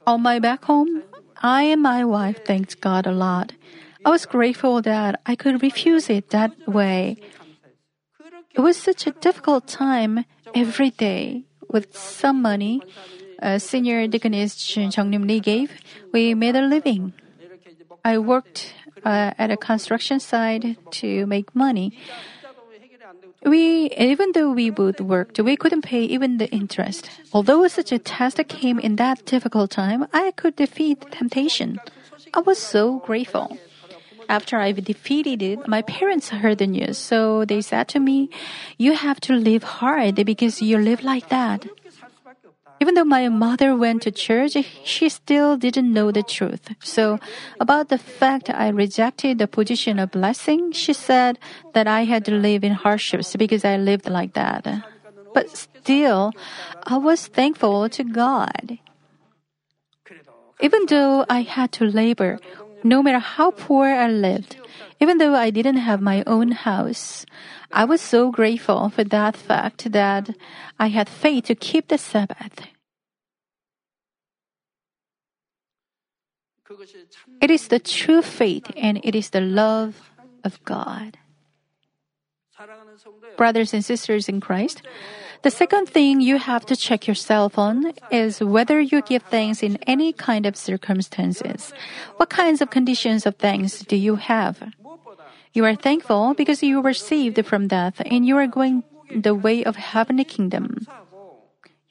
On 0.08 0.20
my 0.20 0.40
back 0.40 0.66
home, 0.66 1.04
I 1.44 1.70
and 1.70 1.84
my 1.84 2.04
wife 2.04 2.44
thanked 2.44 2.82
God 2.82 3.06
a 3.06 3.12
lot. 3.12 3.54
I 4.04 4.10
was 4.10 4.26
grateful 4.26 4.82
that 4.82 5.22
I 5.28 5.36
could 5.36 5.62
refuse 5.62 6.10
it 6.10 6.32
that 6.32 6.58
way. 6.68 7.18
It 8.56 8.62
was 8.62 8.78
such 8.78 9.06
a 9.06 9.12
difficult 9.12 9.68
time 9.68 10.26
every 10.56 10.90
day. 10.90 11.44
With 11.70 11.96
some 11.96 12.42
money, 12.42 12.82
a 13.38 13.60
senior 13.60 14.08
deaconess 14.08 14.58
Jung 14.76 15.12
Lim 15.12 15.28
Lee 15.28 15.40
gave, 15.40 15.72
we 16.12 16.34
made 16.34 16.56
a 16.56 16.66
living. 16.66 17.14
I 18.04 18.18
worked 18.18 18.74
uh, 19.06 19.32
at 19.38 19.52
a 19.52 19.58
construction 19.58 20.20
site 20.20 20.78
to 20.92 21.26
make 21.26 21.56
money. 21.56 21.98
We, 23.44 23.90
even 23.98 24.34
though 24.34 24.52
we 24.52 24.70
both 24.70 25.02
worked, 25.02 25.40
we 25.40 25.56
couldn't 25.56 25.82
pay 25.82 26.04
even 26.04 26.38
the 26.38 26.50
interest. 26.52 27.10
Although 27.34 27.68
such 27.68 27.92
a 27.92 27.98
test 27.98 28.40
came 28.48 28.78
in 28.78 28.98
that 28.98 29.26
difficult 29.26 29.72
time, 29.72 30.06
I 30.14 30.32
could 30.32 30.56
defeat 30.56 31.10
temptation. 31.12 31.80
I 32.34 32.40
was 32.42 32.60
so 32.60 33.00
grateful. 33.00 33.58
After 34.30 34.58
I 34.60 34.72
defeated 34.72 35.42
it, 35.42 35.68
my 35.68 35.82
parents 35.82 36.30
heard 36.30 36.60
the 36.60 36.68
news, 36.68 36.98
so 36.98 37.44
they 37.44 37.62
said 37.62 37.88
to 37.90 38.00
me, 38.00 38.30
You 38.78 38.94
have 38.94 39.20
to 39.22 39.34
live 39.34 39.64
hard 39.64 40.24
because 40.24 40.62
you 40.62 40.78
live 40.78 41.04
like 41.04 41.30
that. 41.30 41.68
Even 42.82 42.96
though 42.96 43.06
my 43.06 43.30
mother 43.30 43.76
went 43.78 44.02
to 44.02 44.12
church, 44.12 44.58
she 44.84 45.08
still 45.08 45.56
didn't 45.56 45.94
know 45.94 46.10
the 46.10 46.24
truth. 46.24 46.74
So, 46.82 47.20
about 47.60 47.90
the 47.90 48.00
fact 48.00 48.50
I 48.50 48.70
rejected 48.70 49.38
the 49.38 49.48
position 49.48 50.00
of 50.00 50.10
blessing, 50.10 50.72
she 50.72 50.92
said 50.92 51.38
that 51.74 51.86
I 51.86 52.06
had 52.06 52.26
to 52.26 52.32
live 52.32 52.64
in 52.64 52.74
hardships 52.74 53.36
because 53.36 53.64
I 53.64 53.78
lived 53.78 54.10
like 54.10 54.34
that. 54.34 54.66
But 55.32 55.56
still, 55.56 56.34
I 56.88 56.98
was 56.98 57.28
thankful 57.28 57.88
to 57.88 58.04
God. 58.04 58.80
Even 60.60 60.86
though 60.88 61.24
I 61.30 61.44
had 61.44 61.72
to 61.74 61.86
labor, 61.86 62.40
no 62.84 63.04
matter 63.04 63.20
how 63.20 63.52
poor 63.52 63.90
I 63.90 64.10
lived, 64.10 64.58
even 65.00 65.20
though 65.20 65.36
I 65.36 65.52
didn't 65.52 65.78
have 65.78 66.02
my 66.02 66.24
own 66.26 66.52
house, 66.52 67.26
I 67.72 67.86
was 67.86 68.02
so 68.02 68.32
grateful 68.32 68.90
for 68.90 69.04
that 69.06 69.38
fact 69.38 69.92
that 69.92 70.36
I 70.80 70.88
had 70.88 71.08
faith 71.08 71.46
to 71.46 71.56
keep 71.56 71.88
the 71.88 71.98
Sabbath. 71.98 72.71
It 77.42 77.52
is 77.52 77.68
the 77.68 77.80
true 77.80 78.22
faith 78.22 78.72
and 78.76 79.00
it 79.04 79.16
is 79.16 79.30
the 79.30 79.42
love 79.42 80.12
of 80.44 80.64
God. 80.64 81.18
Brothers 83.38 83.74
and 83.74 83.84
sisters 83.84 84.30
in 84.30 84.40
Christ, 84.40 84.84
the 85.42 85.50
second 85.50 85.90
thing 85.90 86.22
you 86.22 86.38
have 86.38 86.66
to 86.68 86.76
check 86.76 87.08
yourself 87.08 87.58
on 87.58 87.94
is 88.12 88.42
whether 88.42 88.80
you 88.80 89.02
give 89.02 89.24
thanks 89.24 89.64
in 89.64 89.78
any 89.88 90.14
kind 90.14 90.46
of 90.46 90.56
circumstances. 90.56 91.74
What 92.18 92.30
kinds 92.30 92.62
of 92.62 92.70
conditions 92.70 93.26
of 93.26 93.38
thanks 93.38 93.80
do 93.80 93.96
you 93.96 94.16
have? 94.16 94.62
You 95.54 95.66
are 95.66 95.76
thankful 95.76 96.36
because 96.36 96.62
you 96.62 96.80
were 96.82 96.94
saved 96.94 97.44
from 97.46 97.68
death 97.68 98.02
and 98.06 98.26
you 98.26 98.38
are 98.38 98.48
going 98.48 98.84
the 99.10 99.34
way 99.34 99.64
of 99.64 99.76
heavenly 99.76 100.24
kingdom. 100.24 100.86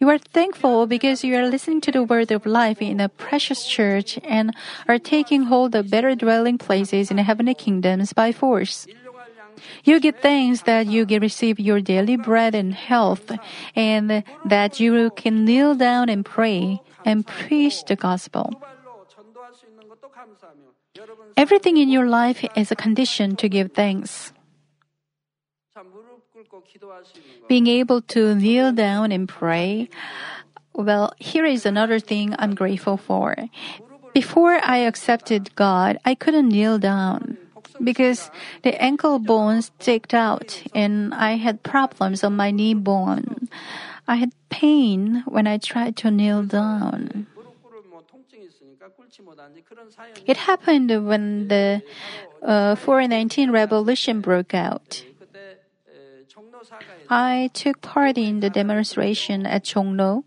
You 0.00 0.08
are 0.08 0.16
thankful 0.16 0.86
because 0.86 1.22
you 1.22 1.36
are 1.36 1.44
listening 1.44 1.82
to 1.82 1.92
the 1.92 2.02
word 2.02 2.32
of 2.32 2.46
life 2.46 2.80
in 2.80 3.00
a 3.00 3.10
precious 3.10 3.68
church 3.68 4.18
and 4.24 4.56
are 4.88 4.98
taking 4.98 5.44
hold 5.44 5.74
of 5.74 5.90
better 5.90 6.14
dwelling 6.14 6.56
places 6.56 7.10
in 7.10 7.18
heavenly 7.18 7.52
kingdoms 7.52 8.14
by 8.14 8.32
force. 8.32 8.86
You 9.84 10.00
give 10.00 10.16
thanks 10.16 10.62
that 10.62 10.86
you 10.86 11.04
can 11.04 11.20
receive 11.20 11.60
your 11.60 11.82
daily 11.82 12.16
bread 12.16 12.54
and 12.54 12.72
health, 12.72 13.30
and 13.76 14.24
that 14.46 14.80
you 14.80 15.10
can 15.16 15.44
kneel 15.44 15.74
down 15.74 16.08
and 16.08 16.24
pray 16.24 16.80
and 17.04 17.26
preach 17.26 17.84
the 17.84 17.96
gospel. 17.96 18.56
Everything 21.36 21.76
in 21.76 21.90
your 21.90 22.08
life 22.08 22.40
is 22.56 22.72
a 22.72 22.76
condition 22.76 23.36
to 23.36 23.50
give 23.50 23.72
thanks. 23.72 24.32
Being 27.48 27.66
able 27.66 28.02
to 28.14 28.34
kneel 28.34 28.72
down 28.72 29.12
and 29.12 29.28
pray. 29.28 29.88
Well, 30.72 31.12
here 31.18 31.44
is 31.44 31.66
another 31.66 31.98
thing 31.98 32.34
I'm 32.38 32.54
grateful 32.54 32.96
for. 32.96 33.36
Before 34.14 34.60
I 34.62 34.78
accepted 34.78 35.54
God, 35.54 35.98
I 36.04 36.14
couldn't 36.14 36.48
kneel 36.48 36.78
down 36.78 37.38
because 37.82 38.30
the 38.62 38.80
ankle 38.80 39.18
bones 39.18 39.70
sticked 39.80 40.14
out 40.14 40.62
and 40.74 41.14
I 41.14 41.36
had 41.36 41.62
problems 41.62 42.24
on 42.24 42.36
my 42.36 42.50
knee 42.50 42.74
bone. 42.74 43.48
I 44.06 44.16
had 44.16 44.32
pain 44.48 45.22
when 45.26 45.46
I 45.46 45.58
tried 45.58 45.96
to 45.98 46.10
kneel 46.10 46.42
down. 46.42 47.26
It 50.26 50.36
happened 50.36 51.06
when 51.06 51.48
the 51.48 51.82
uh, 52.42 52.74
419 52.74 53.50
revolution 53.50 54.20
broke 54.20 54.54
out. 54.54 55.04
I 57.08 57.50
took 57.54 57.80
part 57.80 58.18
in 58.18 58.40
the 58.40 58.50
demonstration 58.50 59.46
at 59.46 59.64
Chongno. 59.64 60.24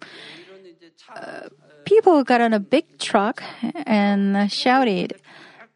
Uh, 1.15 1.49
People 1.85 2.23
got 2.23 2.41
on 2.41 2.53
a 2.53 2.59
big 2.59 2.97
truck 2.97 3.43
and 3.85 4.51
shouted, 4.51 5.19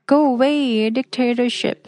Go 0.06 0.26
away, 0.26 0.90
dictatorship. 0.90 1.88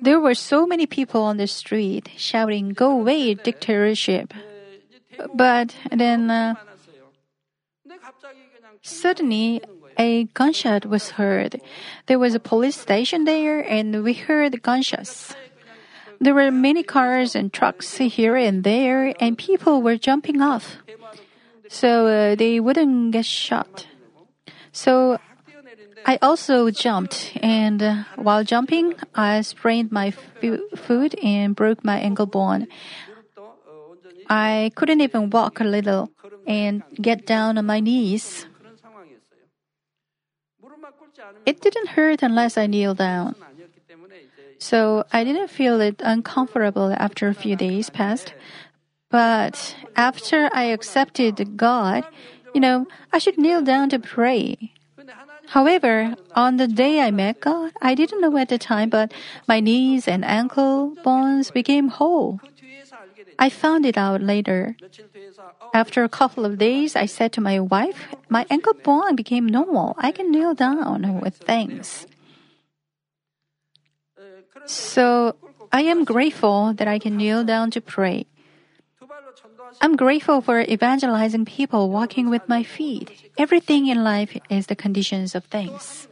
There 0.00 0.20
were 0.20 0.34
so 0.34 0.66
many 0.66 0.86
people 0.86 1.22
on 1.22 1.38
the 1.38 1.46
street 1.46 2.10
shouting, 2.16 2.70
Go 2.70 2.92
away, 2.92 3.34
dictatorship. 3.34 4.32
But 5.34 5.74
then 5.90 6.30
uh, 6.30 6.54
suddenly 8.82 9.60
a 9.98 10.24
gunshot 10.34 10.86
was 10.86 11.10
heard. 11.10 11.60
There 12.06 12.18
was 12.18 12.34
a 12.34 12.40
police 12.40 12.80
station 12.80 13.24
there, 13.24 13.60
and 13.60 14.02
we 14.02 14.14
heard 14.14 14.62
gunshots. 14.62 15.34
There 16.20 16.34
were 16.34 16.50
many 16.50 16.82
cars 16.82 17.34
and 17.34 17.52
trucks 17.52 17.98
here 17.98 18.36
and 18.36 18.64
there, 18.64 19.14
and 19.20 19.36
people 19.36 19.82
were 19.82 19.96
jumping 19.96 20.40
off. 20.40 20.78
So 21.68 22.06
uh, 22.06 22.34
they 22.34 22.58
wouldn't 22.58 23.12
get 23.12 23.26
shot. 23.26 23.86
So 24.72 25.18
I 26.06 26.18
also 26.22 26.70
jumped, 26.70 27.36
and 27.42 27.82
uh, 27.82 28.04
while 28.16 28.42
jumping, 28.42 28.94
I 29.14 29.42
sprained 29.42 29.92
my 29.92 30.10
foot 30.10 31.14
and 31.22 31.54
broke 31.54 31.84
my 31.84 31.98
ankle 31.98 32.26
bone. 32.26 32.66
I 34.28 34.72
couldn't 34.74 35.00
even 35.00 35.30
walk 35.30 35.60
a 35.60 35.64
little 35.64 36.10
and 36.46 36.82
get 37.00 37.26
down 37.26 37.58
on 37.58 37.66
my 37.66 37.80
knees. 37.80 38.47
It 41.46 41.60
didn't 41.60 41.88
hurt 41.98 42.22
unless 42.22 42.56
I 42.56 42.66
kneeled 42.66 42.98
down. 42.98 43.34
So 44.58 45.04
I 45.12 45.24
didn't 45.24 45.48
feel 45.48 45.80
it 45.80 46.02
uncomfortable 46.04 46.94
after 46.98 47.28
a 47.28 47.34
few 47.34 47.56
days 47.56 47.90
passed. 47.90 48.34
But 49.10 49.76
after 49.96 50.50
I 50.52 50.64
accepted 50.64 51.56
God, 51.56 52.04
you 52.54 52.60
know, 52.60 52.86
I 53.12 53.18
should 53.18 53.38
kneel 53.38 53.62
down 53.62 53.88
to 53.90 53.98
pray. 53.98 54.72
However, 55.48 56.14
on 56.34 56.58
the 56.58 56.68
day 56.68 57.00
I 57.00 57.10
met 57.10 57.40
God, 57.40 57.72
I 57.80 57.94
didn't 57.94 58.20
know 58.20 58.36
at 58.36 58.50
the 58.50 58.58
time, 58.58 58.90
but 58.90 59.12
my 59.46 59.60
knees 59.60 60.06
and 60.06 60.24
ankle 60.24 60.94
bones 61.02 61.50
became 61.50 61.88
whole. 61.88 62.40
I 63.38 63.48
found 63.48 63.86
it 63.86 63.96
out 63.96 64.20
later. 64.20 64.76
After 65.72 66.02
a 66.02 66.08
couple 66.08 66.44
of 66.44 66.58
days, 66.58 66.96
I 66.96 67.06
said 67.06 67.32
to 67.34 67.40
my 67.40 67.60
wife, 67.60 68.08
My 68.28 68.46
ankle 68.50 68.74
bone 68.74 69.14
became 69.14 69.46
normal. 69.46 69.94
I 69.98 70.10
can 70.10 70.30
kneel 70.30 70.54
down 70.54 71.20
with 71.20 71.36
things. 71.36 72.06
So 74.66 75.36
I 75.72 75.82
am 75.82 76.04
grateful 76.04 76.74
that 76.74 76.88
I 76.88 76.98
can 76.98 77.16
kneel 77.16 77.44
down 77.44 77.70
to 77.72 77.80
pray. 77.80 78.26
I'm 79.80 79.96
grateful 79.96 80.40
for 80.40 80.60
evangelizing 80.62 81.44
people 81.44 81.90
walking 81.90 82.30
with 82.30 82.48
my 82.48 82.64
feet. 82.64 83.30
Everything 83.38 83.86
in 83.86 84.02
life 84.02 84.36
is 84.50 84.66
the 84.66 84.74
conditions 84.76 85.34
of 85.34 85.44
things. 85.44 86.08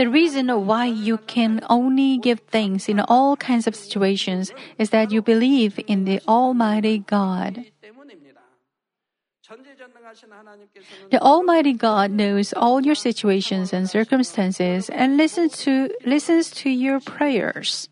The 0.00 0.08
reason 0.08 0.48
why 0.64 0.86
you 0.86 1.18
can 1.18 1.60
only 1.68 2.16
give 2.16 2.40
thanks 2.48 2.88
in 2.88 3.00
all 3.00 3.36
kinds 3.36 3.66
of 3.66 3.76
situations 3.76 4.50
is 4.78 4.88
that 4.96 5.12
you 5.12 5.20
believe 5.20 5.78
in 5.86 6.06
the 6.06 6.22
Almighty 6.26 7.04
God. 7.04 7.66
The 11.10 11.20
Almighty 11.20 11.74
God 11.74 12.10
knows 12.12 12.54
all 12.54 12.80
your 12.80 12.94
situations 12.94 13.74
and 13.74 13.90
circumstances 13.90 14.88
and 14.88 15.18
listens 15.18 15.58
to, 15.68 15.92
listens 16.06 16.50
to 16.64 16.70
your 16.70 17.00
prayers. 17.00 17.90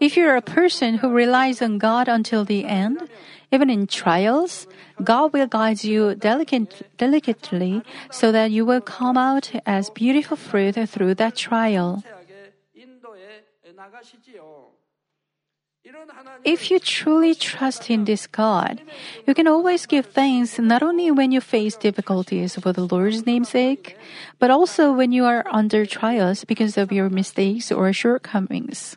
If 0.00 0.16
you're 0.16 0.36
a 0.36 0.42
person 0.42 0.96
who 0.98 1.10
relies 1.10 1.62
on 1.62 1.78
God 1.78 2.08
until 2.08 2.44
the 2.44 2.64
end, 2.64 3.08
even 3.52 3.70
in 3.70 3.86
trials, 3.86 4.66
God 5.02 5.32
will 5.32 5.46
guide 5.46 5.84
you 5.84 6.14
delicate, 6.14 6.86
delicately 6.98 7.82
so 8.10 8.32
that 8.32 8.50
you 8.50 8.64
will 8.64 8.80
come 8.80 9.16
out 9.16 9.52
as 9.66 9.90
beautiful 9.90 10.36
fruit 10.36 10.76
through 10.88 11.14
that 11.16 11.36
trial. 11.36 12.02
If 16.44 16.70
you 16.70 16.78
truly 16.78 17.34
trust 17.34 17.90
in 17.90 18.04
this 18.04 18.26
God, 18.26 18.80
you 19.26 19.34
can 19.34 19.46
always 19.46 19.86
give 19.86 20.06
thanks 20.06 20.58
not 20.58 20.82
only 20.82 21.10
when 21.10 21.32
you 21.32 21.40
face 21.40 21.76
difficulties 21.76 22.56
for 22.56 22.72
the 22.72 22.86
Lord's 22.86 23.26
namesake, 23.26 23.96
but 24.38 24.50
also 24.50 24.92
when 24.92 25.12
you 25.12 25.24
are 25.24 25.44
under 25.50 25.84
trials 25.84 26.44
because 26.44 26.76
of 26.76 26.90
your 26.90 27.10
mistakes 27.10 27.70
or 27.70 27.92
shortcomings. 27.92 28.96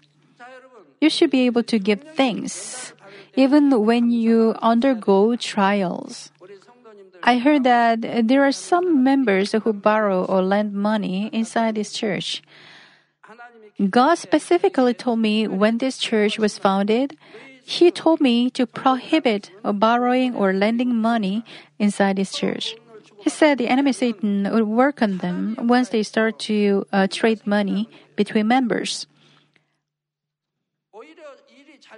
You 1.00 1.10
should 1.10 1.30
be 1.30 1.46
able 1.46 1.64
to 1.64 1.80
give 1.80 2.04
thanks 2.16 2.94
even 3.36 3.86
when 3.86 4.10
you 4.10 4.56
undergo 4.62 5.36
trials. 5.36 6.32
I 7.24 7.38
heard 7.38 7.64
that 7.64 8.02
there 8.28 8.44
are 8.44 8.52
some 8.52 9.04
members 9.04 9.52
who 9.52 9.74
borrow 9.74 10.26
or 10.26 10.42
lend 10.42 10.74
money 10.74 11.30
inside 11.32 11.76
this 11.76 11.94
church. 11.94 12.42
God 13.90 14.18
specifically 14.18 14.94
told 14.94 15.20
me 15.20 15.48
when 15.48 15.78
this 15.78 15.98
church 15.98 16.40
was 16.40 16.58
founded, 16.58 17.16
He 17.64 17.92
told 17.92 18.22
me 18.22 18.50
to 18.52 18.66
prohibit 18.66 19.52
borrowing 19.62 20.34
or 20.34 20.54
lending 20.54 20.96
money 20.96 21.44
inside 21.78 22.16
this 22.16 22.32
church. 22.32 22.74
He 23.20 23.30
said 23.30 23.58
the 23.58 23.68
enemy 23.68 23.92
Satan 23.92 24.48
would 24.50 24.66
work 24.66 25.02
on 25.02 25.18
them 25.18 25.58
once 25.60 25.90
they 25.90 26.02
start 26.02 26.40
to 26.48 26.88
uh, 26.94 27.08
trade 27.12 27.46
money 27.46 27.90
between 28.16 28.48
members. 28.48 29.06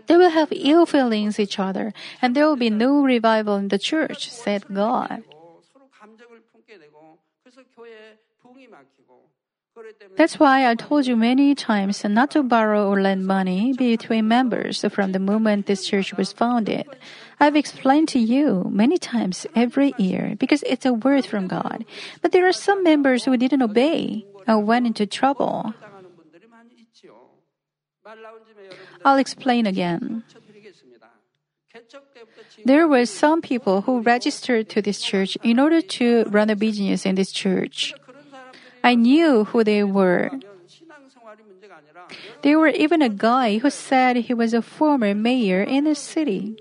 They 0.09 0.17
will 0.17 0.33
have 0.33 0.49
ill 0.51 0.87
feelings 0.87 1.39
each 1.39 1.59
other, 1.61 1.93
and 2.19 2.35
there 2.35 2.47
will 2.47 2.57
be 2.57 2.73
no 2.73 3.05
revival 3.05 3.57
in 3.61 3.67
the 3.69 3.77
church, 3.77 4.31
said 4.31 4.65
God. 4.73 5.21
That's 10.17 10.39
why 10.39 10.67
I 10.67 10.73
told 10.73 11.05
you 11.05 11.15
many 11.15 11.53
times 11.53 12.03
not 12.03 12.31
to 12.31 12.41
borrow 12.41 12.89
or 12.89 12.99
lend 12.99 13.27
money 13.27 13.71
between 13.77 14.27
members 14.27 14.83
from 14.89 15.13
the 15.13 15.19
moment 15.19 15.67
this 15.67 15.85
church 15.85 16.11
was 16.17 16.33
founded. 16.33 16.89
I've 17.39 17.55
explained 17.55 18.09
to 18.09 18.19
you 18.19 18.65
many 18.73 18.97
times 18.97 19.45
every 19.55 19.93
year 19.99 20.35
because 20.39 20.63
it's 20.65 20.85
a 20.85 20.93
word 20.93 21.25
from 21.25 21.47
God. 21.47 21.85
But 22.21 22.31
there 22.33 22.47
are 22.47 22.51
some 22.51 22.83
members 22.83 23.25
who 23.25 23.37
didn't 23.37 23.61
obey 23.61 24.25
and 24.47 24.65
went 24.65 24.87
into 24.87 25.05
trouble. 25.05 25.73
I'll 29.05 29.17
explain 29.17 29.65
again. 29.65 30.23
There 32.65 32.87
were 32.87 33.05
some 33.05 33.41
people 33.41 33.81
who 33.81 34.01
registered 34.01 34.69
to 34.69 34.81
this 34.81 35.01
church 35.01 35.37
in 35.43 35.59
order 35.59 35.81
to 35.81 36.23
run 36.27 36.49
a 36.49 36.55
business 36.55 37.05
in 37.05 37.15
this 37.15 37.31
church. 37.31 37.93
I 38.83 38.95
knew 38.95 39.45
who 39.45 39.63
they 39.63 39.83
were. 39.83 40.31
There 42.41 42.57
were 42.57 42.69
even 42.69 43.01
a 43.01 43.09
guy 43.09 43.59
who 43.59 43.69
said 43.69 44.15
he 44.15 44.33
was 44.33 44.53
a 44.53 44.61
former 44.61 45.13
mayor 45.13 45.61
in 45.61 45.83
the 45.83 45.95
city. 45.95 46.57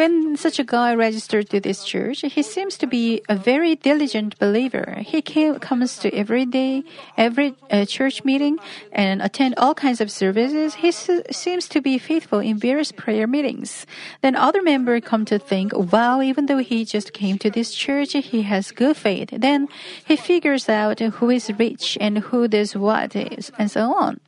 When 0.00 0.34
such 0.38 0.58
a 0.58 0.64
guy 0.64 0.94
registered 0.94 1.50
to 1.50 1.60
this 1.60 1.84
church, 1.84 2.22
he 2.22 2.42
seems 2.42 2.78
to 2.78 2.86
be 2.86 3.20
a 3.28 3.36
very 3.36 3.76
diligent 3.76 4.38
believer. 4.38 5.04
He 5.04 5.20
comes 5.20 5.98
to 5.98 6.08
every 6.14 6.46
day, 6.46 6.84
every 7.18 7.54
uh, 7.70 7.84
church 7.84 8.24
meeting, 8.24 8.58
and 8.92 9.20
attend 9.20 9.56
all 9.58 9.74
kinds 9.74 10.00
of 10.00 10.10
services. 10.10 10.76
He 10.76 10.88
s- 10.88 11.10
seems 11.30 11.68
to 11.68 11.82
be 11.82 11.98
faithful 11.98 12.38
in 12.38 12.56
various 12.56 12.92
prayer 12.92 13.26
meetings. 13.26 13.84
Then 14.22 14.36
other 14.36 14.62
members 14.62 15.02
come 15.04 15.26
to 15.26 15.38
think, 15.38 15.76
wow, 15.76 16.22
even 16.22 16.46
though 16.46 16.64
he 16.64 16.86
just 16.86 17.12
came 17.12 17.36
to 17.36 17.50
this 17.50 17.74
church, 17.74 18.12
he 18.14 18.40
has 18.40 18.72
good 18.72 18.96
faith. 18.96 19.28
Then 19.30 19.68
he 20.06 20.16
figures 20.16 20.66
out 20.70 21.00
who 21.00 21.28
is 21.28 21.52
rich 21.58 21.98
and 22.00 22.20
who 22.32 22.48
does 22.48 22.74
what 22.74 23.14
and 23.14 23.70
so 23.70 23.92
on. 23.92 24.20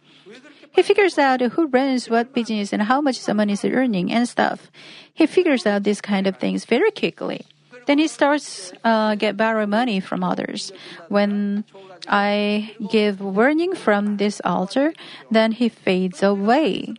He 0.74 0.82
figures 0.82 1.18
out 1.18 1.40
who 1.40 1.66
runs 1.66 2.08
what 2.08 2.32
business 2.32 2.72
and 2.72 2.82
how 2.82 3.02
much 3.02 3.18
someone 3.18 3.50
is 3.50 3.62
earning 3.62 4.10
and 4.10 4.26
stuff. 4.26 4.70
He 5.14 5.26
figures 5.26 5.66
out 5.66 5.82
these 5.84 6.00
kind 6.00 6.26
of 6.26 6.36
things 6.36 6.64
very 6.64 6.90
quickly. 6.90 7.46
Then 7.86 7.98
he 7.98 8.06
starts 8.06 8.72
uh, 8.84 9.14
get 9.16 9.36
borrow 9.36 9.66
money 9.66 10.00
from 10.00 10.22
others. 10.22 10.72
When 11.08 11.64
I 12.08 12.74
give 12.90 13.20
warning 13.20 13.74
from 13.74 14.16
this 14.16 14.40
altar, 14.44 14.94
then 15.30 15.52
he 15.52 15.68
fades 15.68 16.22
away. 16.22 16.94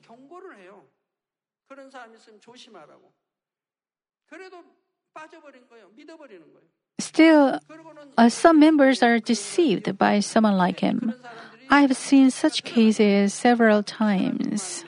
Still, 6.99 7.59
uh, 8.17 8.29
some 8.29 8.59
members 8.59 9.03
are 9.03 9.19
deceived 9.19 9.97
by 9.97 10.19
someone 10.19 10.57
like 10.57 10.79
him. 10.79 11.13
I 11.69 11.81
have 11.81 11.95
seen 11.95 12.29
such 12.29 12.63
cases 12.63 13.33
several 13.33 13.83
times. 13.83 14.85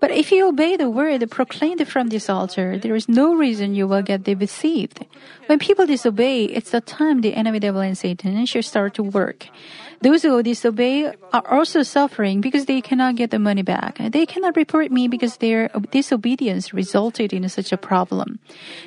But 0.00 0.10
if 0.10 0.32
you 0.32 0.48
obey 0.48 0.76
the 0.76 0.88
word 0.88 1.30
proclaimed 1.30 1.86
from 1.88 2.08
this 2.08 2.30
altar, 2.30 2.78
there 2.78 2.94
is 2.94 3.08
no 3.08 3.34
reason 3.34 3.74
you 3.74 3.86
will 3.86 4.02
get 4.02 4.24
deceived. 4.24 5.04
When 5.46 5.58
people 5.58 5.86
disobey, 5.86 6.44
it's 6.44 6.70
the 6.70 6.80
time 6.80 7.20
the 7.20 7.34
enemy 7.34 7.58
devil 7.58 7.80
and 7.80 7.96
Satan 7.96 8.44
should 8.46 8.64
start 8.64 8.94
to 8.94 9.02
work. 9.02 9.48
Those 10.00 10.22
who 10.22 10.42
disobey 10.42 11.12
are 11.32 11.48
also 11.50 11.82
suffering 11.82 12.40
because 12.40 12.66
they 12.66 12.80
cannot 12.80 13.16
get 13.16 13.30
the 13.30 13.38
money 13.38 13.62
back. 13.62 13.98
They 13.98 14.26
cannot 14.26 14.56
report 14.56 14.92
me 14.92 15.08
because 15.08 15.38
their 15.38 15.68
disobedience 15.90 16.72
resulted 16.72 17.32
in 17.32 17.48
such 17.48 17.72
a 17.72 17.76
problem. 17.76 18.38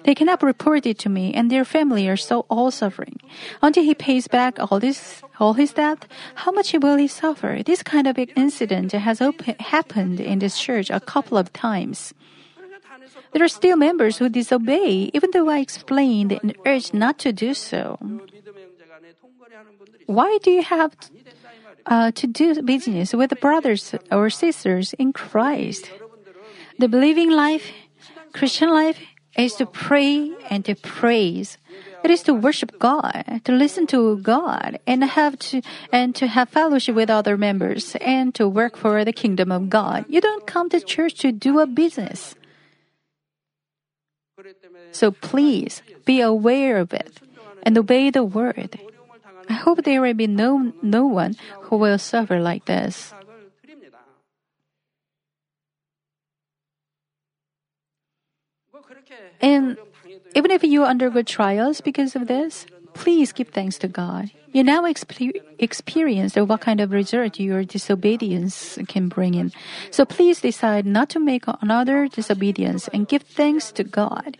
They 0.06 0.15
cannot 0.15 0.41
report 0.41 0.86
it 0.86 1.00
to 1.00 1.10
me 1.10 1.34
and 1.34 1.52
their 1.52 1.65
family 1.65 2.08
are 2.08 2.15
so 2.15 2.45
all 2.50 2.71
suffering. 2.71 3.19
Until 3.62 3.84
he 3.84 3.93
pays 3.93 4.28
back 4.28 4.58
all 4.60 4.80
this, 4.80 5.21
all 5.39 5.54
his 5.54 5.74
debt, 5.74 6.08
how 6.36 6.52
much 6.52 6.74
will 6.74 6.95
he 6.95 7.08
suffer? 7.08 7.62
This 7.65 7.84
kind 7.84 8.08
of 8.08 8.17
incident 8.17 8.93
has 8.93 9.21
happened 9.60 10.19
in 10.19 10.39
this 10.39 10.58
church 10.58 10.89
a 10.89 11.00
couple 11.02 11.38
of 11.38 11.52
times. 11.52 12.13
There 13.34 13.43
are 13.43 13.47
still 13.47 13.78
members 13.78 14.17
who 14.17 14.30
disobey, 14.30 15.12
even 15.13 15.32
though 15.32 15.50
I 15.50 15.60
explained 15.60 16.32
and 16.32 16.56
urged 16.65 16.93
not 16.93 17.17
to 17.19 17.32
do 17.32 17.54
so. 17.54 17.97
Why 20.06 20.38
do 20.44 20.52
you 20.52 20.64
have 20.64 20.96
uh, 21.86 22.12
to 22.12 22.28
do 22.28 22.62
business 22.62 23.14
with 23.14 23.40
brothers 23.40 23.96
or 24.12 24.30
sisters 24.30 24.94
in 24.94 25.14
Christ? 25.14 25.90
The 26.80 26.88
believing 26.88 27.30
life, 27.30 27.72
Christian 28.34 28.70
life, 28.70 29.00
is 29.38 29.56
to 29.56 29.66
pray 29.66 30.32
and 30.50 30.66
to 30.66 30.76
praise. 30.76 31.58
It 32.04 32.12
is 32.12 32.24
to 32.24 32.34
worship 32.34 32.80
God, 32.80 33.42
to 33.46 33.52
listen 33.52 33.88
to 33.88 34.18
God, 34.18 34.80
and 34.88 35.04
have 35.04 35.38
to 35.54 35.62
and 35.92 36.16
to 36.16 36.28
have 36.28 36.50
fellowship 36.50 36.96
with 36.96 37.10
other 37.10 37.38
members, 37.38 37.96
and 38.02 38.34
to 38.36 38.50
work 38.50 38.76
for 38.76 39.06
the 39.06 39.14
kingdom 39.14 39.52
of 39.52 39.70
God. 39.70 40.06
You 40.10 40.20
don't 40.20 40.46
come 40.48 40.70
to 40.70 40.82
church 40.82 41.16
to 41.22 41.32
do 41.32 41.60
a 41.60 41.68
business. 41.68 42.36
So 44.92 45.12
please 45.12 45.82
be 46.04 46.20
aware 46.22 46.78
of 46.78 46.94
it 46.94 47.22
and 47.64 47.78
obey 47.78 48.10
the 48.10 48.24
word. 48.24 48.80
I 49.52 49.54
hope 49.54 49.84
there 49.84 50.00
will 50.00 50.14
be 50.14 50.28
no, 50.32 50.72
no 50.82 51.04
one 51.04 51.36
who 51.68 51.76
will 51.76 52.00
suffer 52.00 52.40
like 52.40 52.72
this. 52.72 53.12
And 59.42 59.76
even 60.36 60.52
if 60.52 60.64
you 60.64 60.86
undergo 60.86 61.22
trials 61.22 61.82
because 61.82 62.16
of 62.16 62.32
this, 62.32 62.66
please 62.94 63.36
give 63.36 63.50
thanks 63.50 63.78
to 63.84 63.90
God. 63.90 64.32
You 64.52 64.64
now 64.64 64.84
exp- 64.84 65.42
experience 65.60 66.36
what 66.36 66.62
kind 66.62 66.82
of 66.82 66.92
result 66.92 67.40
your 67.40 67.64
disobedience 67.64 68.78
can 68.88 69.08
bring 69.08 69.34
in. 69.34 69.52
So 69.92 70.06
please 70.06 70.42
decide 70.42 70.86
not 70.86 71.10
to 71.12 71.20
make 71.20 71.46
another 71.62 72.08
disobedience 72.08 72.88
and 72.90 73.08
give 73.08 73.24
thanks 73.24 73.72
to 73.74 73.84
God. 73.84 74.38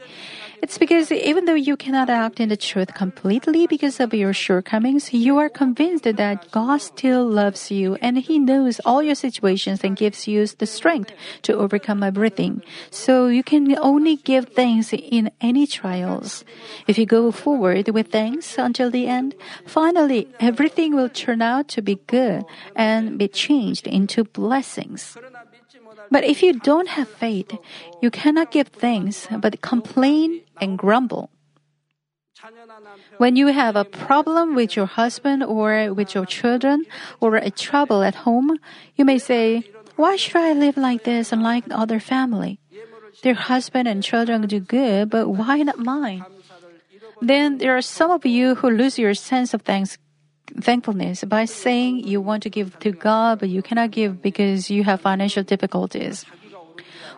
It's 0.62 0.78
because 0.78 1.12
even 1.12 1.45
though 1.45 1.56
you 1.56 1.76
cannot 1.76 2.10
act 2.10 2.39
in 2.39 2.50
the 2.50 2.58
truth 2.58 2.93
completely 2.93 3.65
because 3.65 4.00
of 4.00 4.13
your 4.13 4.32
shortcomings, 4.32 5.12
you 5.12 5.39
are 5.39 5.50
convinced 5.50 6.04
that 6.04 6.52
God 6.52 6.82
still 6.82 7.26
loves 7.26 7.71
you 7.71 7.95
and 7.95 8.17
He 8.19 8.38
knows 8.38 8.80
all 8.86 9.02
your 9.02 9.15
situations 9.15 9.84
and 9.84 9.97
gives 9.97 10.28
you 10.28 10.45
the 10.45 10.67
strength 10.67 11.13
to 11.43 11.58
overcome 11.58 12.04
everything. 12.04 12.62
So 12.91 13.28
you 13.28 13.41
can 13.43 13.76
only 13.80 14.17
give 14.17 14.50
thanks 14.50 14.93
in 14.93 15.32
any 15.41 15.65
trials. 15.65 16.45
If 16.86 17.00
you 17.00 17.08
go 17.08 17.32
forward 17.32 17.89
with 17.89 18.12
thanks 18.12 18.58
until 18.60 18.91
the 18.91 19.08
end, 19.08 19.34
finally 20.01 20.27
everything 20.39 20.95
will 20.95 21.09
turn 21.09 21.41
out 21.41 21.67
to 21.69 21.81
be 21.81 21.99
good 22.07 22.43
and 22.75 23.17
be 23.17 23.27
changed 23.27 23.85
into 23.87 24.23
blessings. 24.23 25.17
But 26.09 26.23
if 26.23 26.41
you 26.41 26.53
don't 26.59 26.89
have 26.89 27.07
faith, 27.07 27.53
you 28.01 28.09
cannot 28.09 28.51
give 28.51 28.67
thanks, 28.67 29.27
but 29.29 29.61
complain 29.61 30.41
and 30.59 30.77
grumble. 30.77 31.29
When 33.17 33.35
you 33.35 33.47
have 33.53 33.75
a 33.75 33.85
problem 33.85 34.55
with 34.55 34.75
your 34.75 34.87
husband 34.87 35.43
or 35.43 35.93
with 35.93 36.15
your 36.15 36.25
children 36.25 36.85
or 37.19 37.35
a 37.35 37.51
trouble 37.51 38.01
at 38.01 38.25
home, 38.25 38.57
you 38.95 39.05
may 39.05 39.19
say, 39.19 39.63
Why 39.95 40.15
should 40.15 40.41
I 40.41 40.53
live 40.53 40.75
like 40.75 41.03
this 41.03 41.31
unlike 41.31 41.65
other 41.69 41.99
family? 41.99 42.57
Their 43.21 43.37
husband 43.37 43.87
and 43.87 44.01
children 44.01 44.41
do 44.49 44.59
good, 44.59 45.11
but 45.11 45.29
why 45.29 45.61
not 45.61 45.77
mine? 45.77 46.25
Then 47.21 47.60
there 47.60 47.77
are 47.77 47.81
some 47.81 48.12
of 48.12 48.25
you 48.25 48.55
who 48.55 48.69
lose 48.69 48.97
your 48.97 49.13
sense 49.13 49.53
of 49.53 49.62
thanks 49.62 49.97
thankfulness 50.60 51.23
by 51.23 51.45
saying 51.45 52.05
you 52.05 52.19
want 52.19 52.43
to 52.43 52.49
give 52.49 52.77
to 52.79 52.91
God, 52.91 53.39
but 53.39 53.49
you 53.49 53.62
cannot 53.62 53.91
give 53.91 54.21
because 54.21 54.69
you 54.69 54.84
have 54.84 54.99
financial 54.99 55.43
difficulties. 55.43 56.25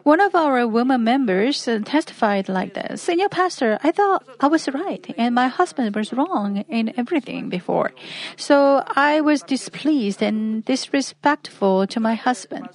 One 0.03 0.19
of 0.19 0.35
our 0.35 0.67
women 0.67 1.05
members 1.05 1.63
testified 1.63 2.49
like 2.49 2.73
this 2.73 3.01
Senior 3.01 3.29
Pastor, 3.29 3.79
I 3.83 3.91
thought 3.91 4.27
I 4.41 4.47
was 4.47 4.67
right 4.67 5.03
and 5.17 5.33
my 5.33 5.47
husband 5.47 5.95
was 5.95 6.11
wrong 6.11 6.65
in 6.67 6.93
everything 6.97 7.47
before. 7.47 7.93
So 8.35 8.83
I 8.97 9.21
was 9.21 9.41
displeased 9.41 10.21
and 10.21 10.65
disrespectful 10.65 11.87
to 11.87 11.99
my 12.01 12.15
husband. 12.15 12.67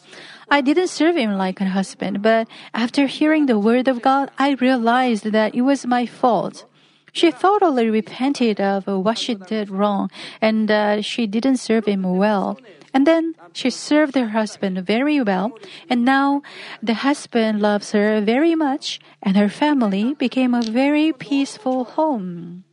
I 0.51 0.63
didn't 0.63 0.89
serve 0.89 1.17
him 1.17 1.37
like 1.37 1.61
a 1.61 1.67
husband, 1.67 2.23
but 2.23 2.49
after 2.73 3.07
hearing 3.07 3.45
the 3.45 3.59
word 3.59 3.89
of 3.89 4.01
God, 4.01 4.31
I 4.39 4.53
realized 4.53 5.25
that 5.25 5.55
it 5.55 5.61
was 5.61 5.85
my 5.85 6.07
fault. 6.07 6.65
She 7.13 7.31
thoroughly 7.31 7.91
repented 7.91 8.61
of 8.61 8.87
what 8.87 9.19
she 9.19 9.35
did 9.35 9.71
wrong 9.71 10.11
and 10.41 10.69
that 10.69 11.05
she 11.05 11.27
didn't 11.27 11.57
serve 11.59 11.87
him 11.87 12.03
well. 12.03 12.59
And 12.95 13.07
then 13.07 13.35
she 13.53 13.71
served 13.71 14.15
her 14.15 14.29
husband 14.29 14.85
very 14.87 15.21
well, 15.21 15.53
and 15.91 16.05
now 16.05 16.43
the 16.83 16.95
husband 16.95 17.61
loves 17.61 17.93
her 17.93 18.21
very 18.21 18.55
much, 18.55 18.99
and 19.23 19.37
her 19.37 19.49
family 19.49 20.15
became 20.15 20.55
a 20.55 20.63
very 20.63 21.13
peaceful 21.13 21.85
home. 21.85 22.65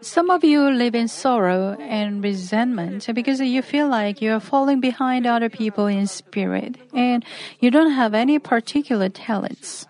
Some 0.00 0.30
of 0.30 0.44
you 0.44 0.70
live 0.70 0.94
in 0.94 1.08
sorrow 1.08 1.76
and 1.80 2.22
resentment 2.22 3.08
because 3.12 3.40
you 3.40 3.62
feel 3.62 3.88
like 3.88 4.22
you 4.22 4.32
are 4.32 4.40
falling 4.40 4.80
behind 4.80 5.26
other 5.26 5.48
people 5.48 5.86
in 5.86 6.06
spirit 6.06 6.76
and 6.94 7.24
you 7.58 7.70
don't 7.70 7.90
have 7.90 8.14
any 8.14 8.38
particular 8.38 9.08
talents. 9.08 9.86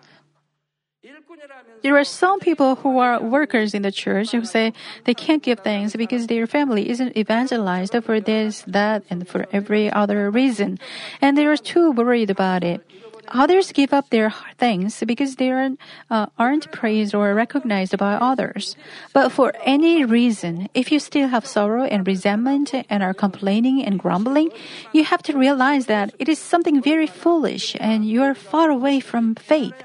There 1.83 1.97
are 1.97 2.03
some 2.03 2.39
people 2.39 2.75
who 2.75 2.97
are 2.97 3.21
workers 3.21 3.73
in 3.73 3.81
the 3.81 3.91
church 3.91 4.31
who 4.31 4.45
say 4.45 4.73
they 5.03 5.13
can't 5.13 5.43
give 5.43 5.59
thanks 5.59 5.95
because 5.95 6.27
their 6.27 6.47
family 6.47 6.89
isn't 6.89 7.15
evangelized 7.17 7.93
for 8.03 8.21
this, 8.21 8.63
that, 8.65 9.03
and 9.09 9.27
for 9.27 9.45
every 9.51 9.91
other 9.91 10.31
reason. 10.31 10.79
And 11.21 11.37
they 11.37 11.45
are 11.45 11.57
too 11.57 11.91
worried 11.91 12.29
about 12.29 12.63
it. 12.63 12.81
Others 13.29 13.71
give 13.71 13.93
up 13.93 14.09
their 14.09 14.33
things 14.57 15.03
because 15.05 15.35
they 15.35 15.49
aren't, 15.49 15.79
uh, 16.09 16.27
aren't 16.37 16.71
praised 16.71 17.15
or 17.15 17.33
recognized 17.33 17.97
by 17.97 18.13
others. 18.13 18.75
But 19.13 19.31
for 19.31 19.53
any 19.65 20.05
reason, 20.05 20.69
if 20.73 20.91
you 20.91 20.99
still 20.99 21.27
have 21.29 21.45
sorrow 21.45 21.83
and 21.83 22.05
resentment 22.05 22.73
and 22.89 23.03
are 23.03 23.13
complaining 23.13 23.83
and 23.83 23.99
grumbling, 23.99 24.51
you 24.91 25.03
have 25.05 25.23
to 25.23 25.37
realize 25.37 25.85
that 25.87 26.13
it 26.19 26.29
is 26.29 26.39
something 26.39 26.81
very 26.81 27.07
foolish 27.07 27.75
and 27.79 28.05
you 28.05 28.21
are 28.23 28.35
far 28.35 28.69
away 28.69 28.99
from 28.99 29.35
faith. 29.35 29.75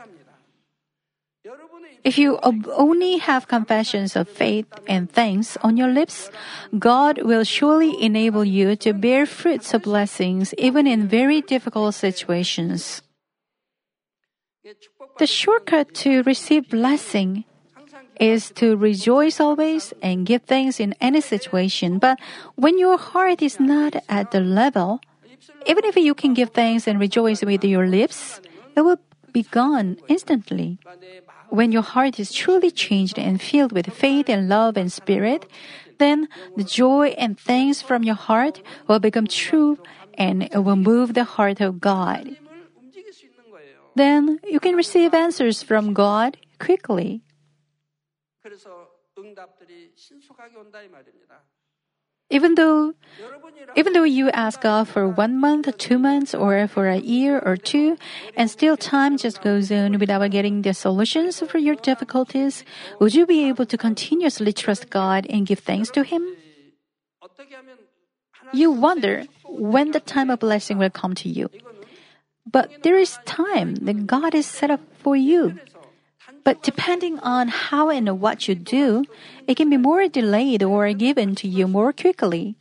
If 2.05 2.17
you 2.17 2.39
only 2.43 3.19
have 3.19 3.49
confessions 3.49 4.15
of 4.17 4.29
faith 4.29 4.67
and 4.87 5.11
thanks 5.11 5.57
on 5.63 5.77
your 5.77 5.89
lips, 5.89 6.31
God 6.79 7.23
will 7.23 7.45
surely 7.45 8.01
enable 8.01 8.45
you 8.45 8.77
to 8.77 8.93
bear 8.93 9.27
fruits 9.27 9.75
of 9.75 9.83
blessings 9.83 10.55
even 10.57 10.87
in 10.87 11.09
very 11.09 11.43
difficult 11.43 11.95
situations. 11.95 13.03
The 15.19 15.27
shortcut 15.27 15.95
to 16.03 16.23
receive 16.25 16.69
blessing 16.69 17.45
is 18.19 18.51
to 18.57 18.77
rejoice 18.77 19.39
always 19.39 19.95
and 20.03 20.27
give 20.27 20.43
thanks 20.43 20.81
in 20.81 20.95
any 21.01 21.21
situation. 21.21 21.99
But 21.99 22.19
when 22.57 22.79
your 22.79 22.99
heart 22.99 23.41
is 23.41 23.61
not 23.61 24.03
at 24.09 24.33
the 24.33 24.41
level, 24.41 25.01
even 25.67 25.85
if 25.85 25.97
you 25.97 26.15
can 26.15 26.35
give 26.35 26.51
thanks 26.51 26.89
and 26.89 26.99
rejoice 26.99 27.43
with 27.43 27.63
your 27.63 27.87
lips, 27.87 28.41
it 28.75 28.83
will 28.83 28.99
be 29.33 29.45
gone 29.45 29.99
instantly. 30.09 30.79
When 31.51 31.71
your 31.71 31.83
heart 31.83 32.19
is 32.19 32.33
truly 32.33 32.73
changed 32.73 33.19
and 33.19 33.41
filled 33.41 33.73
with 33.73 33.87
faith 33.95 34.29
and 34.29 34.49
love 34.49 34.77
and 34.77 34.91
spirit, 34.91 35.47
then 35.99 36.29
the 36.57 36.65
joy 36.65 37.15
and 37.17 37.39
thanks 37.39 37.81
from 37.81 38.03
your 38.03 38.17
heart 38.17 38.61
will 38.89 38.99
become 38.99 39.29
true 39.29 39.79
and 40.15 40.43
it 40.43 40.65
will 40.65 40.77
move 40.77 41.15
the 41.15 41.25
heart 41.25 41.61
of 41.61 41.81
God 41.81 42.37
then 43.99 44.41
you 44.47 44.61
can 44.61 44.77
receive 44.77 45.15
answers 45.15 45.63
from 45.63 45.93
God 45.93 46.37
quickly. 46.59 47.23
Even 52.31 52.55
though 52.57 52.93
even 53.75 53.93
though 53.95 54.05
you 54.05 54.31
ask 54.31 54.61
God 54.61 54.89
for 54.89 55.09
one 55.09 55.41
month, 55.41 55.67
two 55.79 55.99
months, 55.99 56.35
or 56.35 56.69
for 56.69 56.89
a 56.89 56.99
year 56.99 57.41
or 57.41 57.57
two, 57.57 57.97
and 58.37 58.51
still 58.51 58.77
time 58.77 59.17
just 59.17 59.41
goes 59.41 59.73
on 59.73 59.99
without 59.99 60.31
getting 60.31 60.63
the 60.63 60.75
solutions 60.75 61.41
for 61.41 61.59
your 61.59 61.75
difficulties, 61.77 62.65
would 63.01 63.15
you 63.15 63.25
be 63.25 63.49
able 63.49 63.65
to 63.67 63.79
continuously 63.79 64.53
trust 64.53 64.91
God 64.91 65.27
and 65.31 65.47
give 65.47 65.61
thanks 65.61 65.91
to 65.93 66.05
Him? 66.05 66.37
You 68.53 68.71
wonder 68.73 69.25
when 69.45 69.93
the 69.93 70.01
time 70.01 70.31
of 70.31 70.41
blessing 70.41 70.77
will 70.79 70.91
come 70.91 71.15
to 71.17 71.29
you. 71.29 71.49
But 72.51 72.83
there 72.83 72.97
is 72.97 73.19
time 73.27 73.77
that 73.85 74.07
God 74.07 74.33
has 74.33 74.47
set 74.47 74.71
up 74.71 74.81
for 74.97 75.17
you. 75.17 75.61
But 76.45 76.63
depending 76.63 77.19
on 77.21 77.49
how 77.49 77.91
and 77.91 78.21
what 78.21 78.49
you 78.49 78.55
do, 78.55 79.05
it 79.47 79.57
can 79.57 79.69
be 79.69 79.77
more 79.77 80.09
delayed 80.09 80.63
or 80.63 80.91
given 80.95 81.35
to 81.37 81.49
you 81.49 81.69
more 81.69 81.93
quickly. 81.93 82.57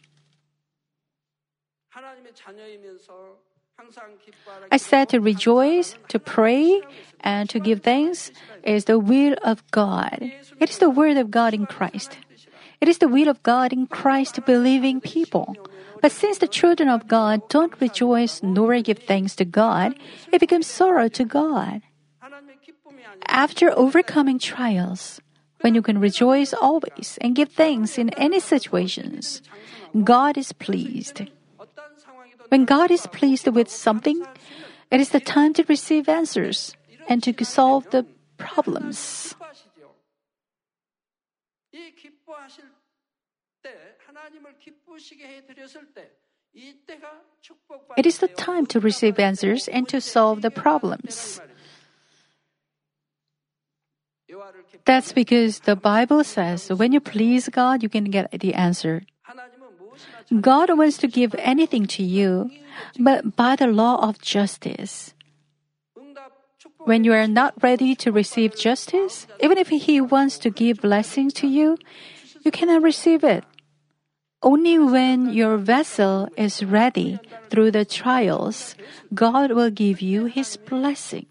I 4.72 4.78
said 4.78 5.10
to 5.10 5.20
rejoice, 5.20 5.96
to 6.10 6.20
pray, 6.20 6.82
and 7.22 7.50
to 7.50 7.60
give 7.60 7.84
thanks 7.84 8.32
is 8.64 8.86
the 8.86 9.00
will 9.00 9.36
of 9.44 9.64
God. 9.72 10.32
It 10.60 10.70
is 10.70 10.80
the 10.80 10.90
word 10.90 11.18
of 11.18 11.32
God 11.32 11.54
in 11.54 11.66
Christ. 11.66 12.18
It 12.82 12.90
is 12.90 12.98
the 12.98 13.08
will 13.08 13.30
of 13.30 13.42
God 13.44 13.72
in 13.72 13.88
Christ 13.88 14.44
believing 14.46 15.00
people. 15.02 15.56
But 16.02 16.12
since 16.12 16.38
the 16.38 16.48
children 16.48 16.90
of 16.90 17.08
God 17.08 17.48
don't 17.50 17.74
rejoice 17.80 18.42
nor 18.44 18.80
give 18.82 19.00
thanks 19.00 19.36
to 19.38 19.46
God, 19.46 19.96
it 20.32 20.40
becomes 20.40 20.68
sorrow 20.68 21.08
to 21.10 21.26
God. 21.26 21.82
After 23.28 23.72
overcoming 23.72 24.40
trials, 24.40 25.22
when 25.62 25.76
you 25.76 25.82
can 25.82 26.00
rejoice 26.00 26.54
always 26.54 27.18
and 27.22 27.36
give 27.36 27.50
thanks 27.50 27.98
in 27.98 28.10
any 28.16 28.40
situations, 28.40 29.42
God 30.04 30.38
is 30.38 30.54
pleased. 30.54 31.24
When 32.50 32.66
God 32.66 32.92
is 32.92 33.08
pleased 33.08 33.48
with 33.48 33.70
something, 33.70 34.24
it 34.92 35.00
is 35.00 35.10
the 35.10 35.20
time 35.20 35.54
to 35.56 35.66
receive 35.68 36.08
answers 36.08 36.76
and 37.10 37.22
to 37.24 37.34
solve 37.44 37.90
the 37.90 38.06
problems. 38.38 39.36
It 47.98 48.06
is 48.06 48.18
the 48.18 48.28
time 48.28 48.66
to 48.68 48.80
receive 48.80 49.20
answers 49.20 49.68
and 49.68 49.88
to 49.90 50.02
solve 50.02 50.42
the 50.42 50.52
problems. 50.52 51.40
That's 54.86 55.14
because 55.14 55.62
the 55.62 55.76
Bible 55.76 56.24
says 56.24 56.70
when 56.70 56.92
you 56.92 57.00
please 57.00 57.50
God, 57.50 57.84
you 57.84 57.90
can 57.90 58.06
get 58.06 58.32
the 58.32 58.54
answer. 58.54 59.04
God 60.42 60.78
wants 60.78 60.98
to 60.98 61.08
give 61.08 61.34
anything 61.40 61.88
to 61.88 62.04
you, 62.04 62.52
but 63.00 63.36
by 63.36 63.56
the 63.56 63.68
law 63.68 64.04
of 64.04 64.20
justice. 64.22 65.14
When 66.80 67.04
you 67.04 67.14
are 67.14 67.28
not 67.28 67.54
ready 67.62 67.96
to 67.96 68.12
receive 68.12 68.56
justice, 68.56 69.28
even 69.40 69.58
if 69.58 69.70
He 69.70 70.02
wants 70.02 70.38
to 70.40 70.50
give 70.50 70.82
blessings 70.82 71.34
to 71.36 71.48
you, 71.48 71.78
you 72.44 72.52
cannot 72.52 72.84
receive 72.84 73.24
it. 73.24 73.44
Only 74.44 74.78
when 74.78 75.34
your 75.34 75.58
vessel 75.58 76.30
is 76.38 76.64
ready 76.64 77.20
through 77.50 77.72
the 77.72 77.86
trials, 77.86 78.76
God 79.14 79.52
will 79.52 79.72
give 79.72 80.02
you 80.02 80.26
His 80.26 80.58
blessings. 80.58 81.26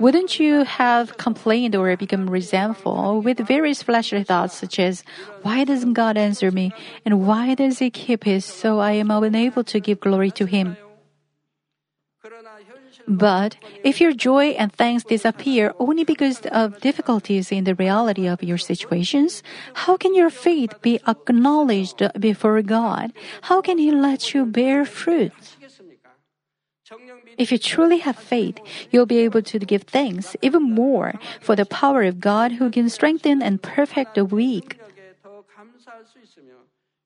Wouldn't 0.00 0.40
you 0.40 0.64
have 0.64 1.16
complained 1.16 1.76
or 1.76 1.96
become 1.96 2.28
resentful 2.28 3.22
with 3.22 3.38
various 3.46 3.82
fleshly 3.82 4.24
thoughts 4.24 4.54
such 4.54 4.80
as, 4.80 5.04
why 5.42 5.62
doesn't 5.62 5.94
God 5.94 6.16
answer 6.16 6.50
me? 6.50 6.72
And 7.04 7.26
why 7.26 7.54
does 7.54 7.78
He 7.78 7.90
keep 7.90 8.24
His 8.24 8.44
so 8.44 8.80
I 8.80 8.92
am 8.92 9.12
unable 9.12 9.62
to 9.64 9.78
give 9.78 10.00
glory 10.00 10.32
to 10.32 10.46
Him? 10.46 10.76
But 13.08 13.56
if 13.82 14.00
your 14.00 14.12
joy 14.12 14.52
and 14.60 14.70
thanks 14.70 15.02
disappear 15.02 15.72
only 15.78 16.04
because 16.04 16.44
of 16.52 16.78
difficulties 16.80 17.50
in 17.50 17.64
the 17.64 17.74
reality 17.74 18.26
of 18.28 18.42
your 18.42 18.58
situations, 18.58 19.42
how 19.72 19.96
can 19.96 20.14
your 20.14 20.28
faith 20.28 20.74
be 20.82 21.00
acknowledged 21.08 22.02
before 22.20 22.60
God? 22.60 23.12
How 23.48 23.62
can 23.62 23.78
He 23.78 23.90
let 23.90 24.34
you 24.34 24.44
bear 24.44 24.84
fruit? 24.84 25.32
If 27.38 27.52
you 27.52 27.58
truly 27.58 27.98
have 27.98 28.16
faith, 28.16 28.58
you'll 28.90 29.06
be 29.06 29.18
able 29.18 29.42
to 29.42 29.58
give 29.58 29.82
thanks 29.82 30.36
even 30.42 30.62
more 30.62 31.14
for 31.40 31.56
the 31.56 31.66
power 31.66 32.02
of 32.02 32.20
God 32.20 32.52
who 32.52 32.70
can 32.70 32.88
strengthen 32.88 33.42
and 33.42 33.62
perfect 33.62 34.14
the 34.16 34.24
weak. 34.24 34.78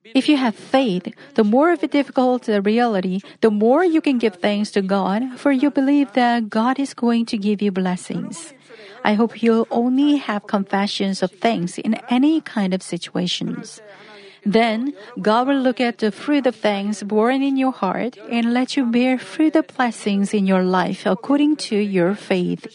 If 0.05 0.29
you 0.29 0.37
have 0.37 0.57
faith, 0.57 1.15
the 1.35 1.45
more 1.45 1.73
of 1.73 1.83
a 1.83 1.89
difficult 1.89 2.45
the 2.45 2.61
reality, 2.61 3.21
the 3.41 3.51
more 3.51 3.85
you 3.85 4.01
can 4.01 4.19
give 4.19 4.37
thanks 4.37 4.71
to 4.73 4.83
God, 4.83 5.39
for 5.39 5.53
you 5.53 5.71
believe 5.71 6.13
that 6.15 6.51
God 6.51 6.79
is 6.79 6.93
going 6.93 7.27
to 7.27 7.39
give 7.39 7.63
you 7.63 7.71
blessings. 7.71 8.53
I 9.05 9.15
hope 9.15 9.43
you'll 9.43 9.69
only 9.71 10.17
have 10.17 10.47
confessions 10.47 11.23
of 11.23 11.31
thanks 11.31 11.79
in 11.79 11.95
any 12.11 12.41
kind 12.41 12.75
of 12.75 12.83
situations. 12.83 13.81
Then 14.45 14.95
God 15.21 15.47
will 15.47 15.61
look 15.61 15.81
at 15.81 15.99
the 15.99 16.11
fruit 16.11 16.47
of 16.47 16.57
thanks 16.57 17.03
born 17.03 17.43
in 17.43 17.57
your 17.57 17.73
heart 17.73 18.19
and 18.29 18.53
let 18.53 18.77
you 18.77 18.87
bear 18.87 19.19
fruit 19.19 19.55
of 19.55 19.69
blessings 19.69 20.35
in 20.35 20.47
your 20.47 20.65
life 20.65 21.07
according 21.07 21.57
to 21.71 21.77
your 21.77 22.15
faith. 22.15 22.67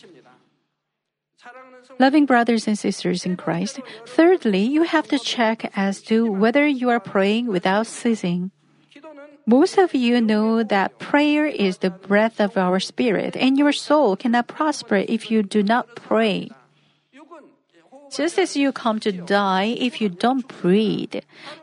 Loving 2.00 2.26
brothers 2.26 2.68
and 2.68 2.78
sisters 2.78 3.26
in 3.26 3.38
Christ, 3.38 3.80
thirdly, 4.06 4.62
you 4.62 4.84
have 4.84 5.08
to 5.10 5.18
check 5.18 5.72
as 5.76 6.02
to 6.04 6.30
whether 6.32 6.68
you 6.68 6.90
are 6.90 7.00
praying 7.00 7.48
without 7.48 7.88
ceasing. 7.88 8.52
Most 9.48 9.78
of 9.78 9.96
you 9.96 10.20
know 10.20 10.62
that 10.62 11.00
prayer 11.00 11.46
is 11.46 11.78
the 11.78 11.90
breath 11.90 12.40
of 12.40 12.58
our 12.58 12.80
spirit, 12.80 13.36
and 13.36 13.58
your 13.58 13.72
soul 13.72 14.16
cannot 14.16 14.48
prosper 14.48 15.06
if 15.08 15.32
you 15.32 15.42
do 15.42 15.64
not 15.64 15.96
pray. 15.96 16.52
Just 18.12 18.38
as 18.40 18.56
you 18.56 18.72
come 18.72 19.00
to 19.02 19.12
die 19.12 19.76
if 19.78 20.00
you 20.00 20.10
don't 20.10 20.48
breathe, 20.62 21.16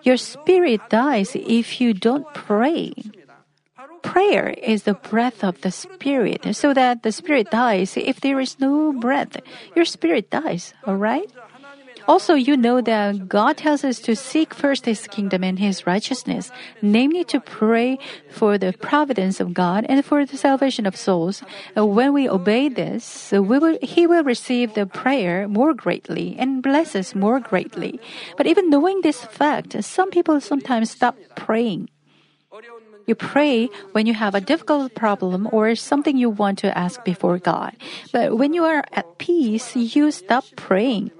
your 0.02 0.16
spirit 0.16 0.80
dies 0.88 1.36
if 1.36 1.80
you 1.80 1.94
don't 1.94 2.26
pray. 2.34 2.92
Prayer 4.04 4.54
is 4.62 4.84
the 4.84 4.94
breath 4.94 5.42
of 5.42 5.60
the 5.62 5.72
spirit, 5.72 6.44
so 6.54 6.76
that 6.76 7.02
the 7.02 7.10
spirit 7.10 7.50
dies 7.50 7.96
if 7.96 8.20
there 8.20 8.38
is 8.38 8.60
no 8.60 8.92
breath. 8.92 9.40
Your 9.74 9.84
spirit 9.84 10.30
dies, 10.30 10.74
alright? 10.86 11.32
Also, 12.06 12.34
you 12.34 12.54
know 12.54 12.82
that 12.82 13.28
God 13.28 13.56
tells 13.56 13.82
us 13.82 13.98
to 14.00 14.14
seek 14.14 14.52
first 14.52 14.84
His 14.84 15.08
kingdom 15.08 15.42
and 15.42 15.58
His 15.58 15.86
righteousness, 15.86 16.52
namely 16.82 17.24
to 17.32 17.40
pray 17.40 17.98
for 18.28 18.58
the 18.58 18.74
providence 18.76 19.40
of 19.40 19.54
God 19.54 19.86
and 19.88 20.04
for 20.04 20.26
the 20.26 20.36
salvation 20.36 20.84
of 20.84 20.96
souls. 21.00 21.42
When 21.74 22.12
we 22.12 22.28
obey 22.28 22.68
this, 22.68 23.32
we 23.32 23.40
will, 23.40 23.78
He 23.80 24.06
will 24.06 24.22
receive 24.22 24.74
the 24.74 24.84
prayer 24.84 25.48
more 25.48 25.72
greatly 25.72 26.36
and 26.38 26.62
bless 26.62 26.94
us 26.94 27.14
more 27.14 27.40
greatly. 27.40 27.98
But 28.36 28.46
even 28.46 28.68
knowing 28.68 29.00
this 29.00 29.24
fact, 29.24 29.82
some 29.82 30.10
people 30.10 30.40
sometimes 30.42 30.90
stop 30.90 31.16
praying. 31.36 31.88
You 33.06 33.14
pray 33.14 33.68
when 33.92 34.06
you 34.06 34.14
have 34.14 34.34
a 34.34 34.40
difficult 34.40 34.94
problem 34.94 35.48
or 35.52 35.74
something 35.74 36.16
you 36.16 36.30
want 36.30 36.58
to 36.60 36.76
ask 36.76 37.04
before 37.04 37.38
God. 37.38 37.76
But 38.12 38.38
when 38.38 38.54
you 38.54 38.64
are 38.64 38.84
at 38.92 39.18
peace, 39.18 39.76
you 39.76 40.10
stop 40.10 40.44
praying. 40.56 41.10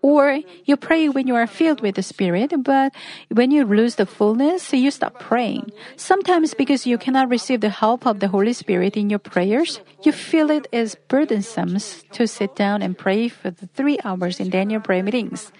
Or 0.00 0.40
you 0.64 0.76
pray 0.76 1.08
when 1.08 1.26
you 1.26 1.34
are 1.36 1.46
filled 1.46 1.80
with 1.80 1.96
the 1.96 2.02
Spirit, 2.02 2.52
but 2.64 2.94
when 3.28 3.50
you 3.50 3.64
lose 3.64 3.96
the 3.96 4.06
fullness, 4.06 4.72
you 4.72 4.90
stop 4.90 5.18
praying. 5.20 5.70
Sometimes 5.96 6.54
because 6.54 6.86
you 6.86 6.98
cannot 6.98 7.28
receive 7.28 7.60
the 7.60 7.68
help 7.68 8.06
of 8.06 8.20
the 8.20 8.28
Holy 8.28 8.52
Spirit 8.52 8.96
in 8.96 9.10
your 9.10 9.18
prayers, 9.18 9.80
you 10.02 10.12
feel 10.12 10.50
it 10.50 10.66
is 10.72 10.96
burdensome 11.08 11.78
to 12.12 12.26
sit 12.26 12.56
down 12.56 12.82
and 12.82 12.96
pray 12.96 13.28
for 13.28 13.50
the 13.50 13.66
three 13.74 13.98
hours 14.04 14.40
in 14.40 14.50
Daniel 14.50 14.80
prayer 14.80 15.02
meetings. 15.02 15.52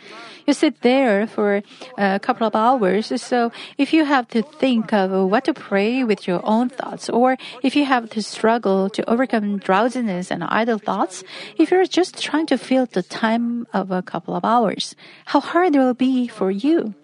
You 0.46 0.54
sit 0.54 0.82
there 0.82 1.26
for 1.26 1.62
a 1.96 2.18
couple 2.18 2.46
of 2.46 2.56
hours, 2.56 3.12
so 3.22 3.52
if 3.78 3.92
you 3.92 4.04
have 4.04 4.26
to 4.28 4.42
think 4.42 4.92
of 4.92 5.12
what 5.30 5.44
to 5.44 5.54
pray 5.54 6.02
with 6.02 6.26
your 6.26 6.40
own 6.42 6.68
thoughts, 6.68 7.08
or 7.08 7.36
if 7.62 7.76
you 7.76 7.84
have 7.84 8.10
to 8.10 8.22
struggle 8.22 8.90
to 8.90 9.08
overcome 9.08 9.58
drowsiness 9.58 10.30
and 10.30 10.42
idle 10.42 10.78
thoughts, 10.78 11.22
if 11.58 11.70
you're 11.70 11.86
just 11.86 12.20
trying 12.20 12.46
to 12.46 12.58
fill 12.58 12.86
the 12.86 13.02
time 13.02 13.66
of 13.72 13.90
a 13.92 14.02
couple 14.02 14.21
of 14.26 14.44
hours, 14.44 14.94
how 15.26 15.40
hard 15.40 15.74
it 15.74 15.78
will 15.78 15.94
be 15.94 16.28
for 16.28 16.50
you. 16.50 16.94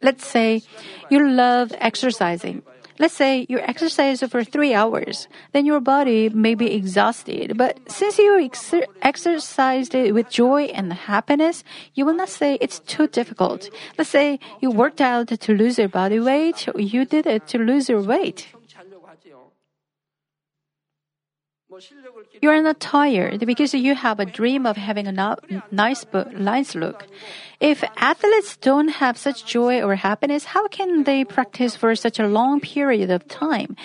Let's 0.00 0.26
say 0.26 0.62
you 1.10 1.28
love 1.28 1.72
exercising. 1.78 2.62
Let's 2.98 3.14
say 3.14 3.46
you 3.48 3.58
exercise 3.58 4.22
for 4.22 4.44
three 4.44 4.74
hours, 4.74 5.26
then 5.52 5.64
your 5.66 5.80
body 5.80 6.28
may 6.28 6.54
be 6.54 6.72
exhausted. 6.74 7.56
But 7.56 7.78
since 7.90 8.18
you 8.18 8.38
ex- 8.44 8.74
exercised 9.00 9.94
it 9.94 10.12
with 10.14 10.30
joy 10.30 10.64
and 10.74 10.92
happiness, 10.92 11.64
you 11.94 12.04
will 12.04 12.14
not 12.14 12.28
say 12.28 12.58
it's 12.60 12.80
too 12.80 13.08
difficult. 13.08 13.70
Let's 13.96 14.10
say 14.10 14.38
you 14.60 14.70
worked 14.70 15.00
out 15.00 15.28
to 15.28 15.52
lose 15.54 15.78
your 15.78 15.88
body 15.88 16.20
weight, 16.20 16.68
you 16.76 17.04
did 17.04 17.26
it 17.26 17.46
to 17.48 17.58
lose 17.58 17.88
your 17.88 18.02
weight. 18.02 18.46
You 22.40 22.50
are 22.50 22.60
not 22.60 22.80
tired 22.80 23.46
because 23.46 23.72
you 23.74 23.94
have 23.94 24.20
a 24.20 24.26
dream 24.26 24.66
of 24.66 24.76
having 24.76 25.06
a 25.06 25.12
no- 25.12 25.36
nice, 25.70 26.04
nice 26.32 26.74
look. 26.74 27.06
If 27.60 27.84
athletes 27.96 28.56
don't 28.56 28.88
have 28.88 29.16
such 29.16 29.46
joy 29.46 29.80
or 29.80 29.94
happiness, 29.94 30.44
how 30.44 30.68
can 30.68 31.04
they 31.04 31.24
practice 31.24 31.76
for 31.76 31.94
such 31.94 32.18
a 32.18 32.26
long 32.26 32.60
period 32.60 33.10
of 33.10 33.26
time? 33.28 33.76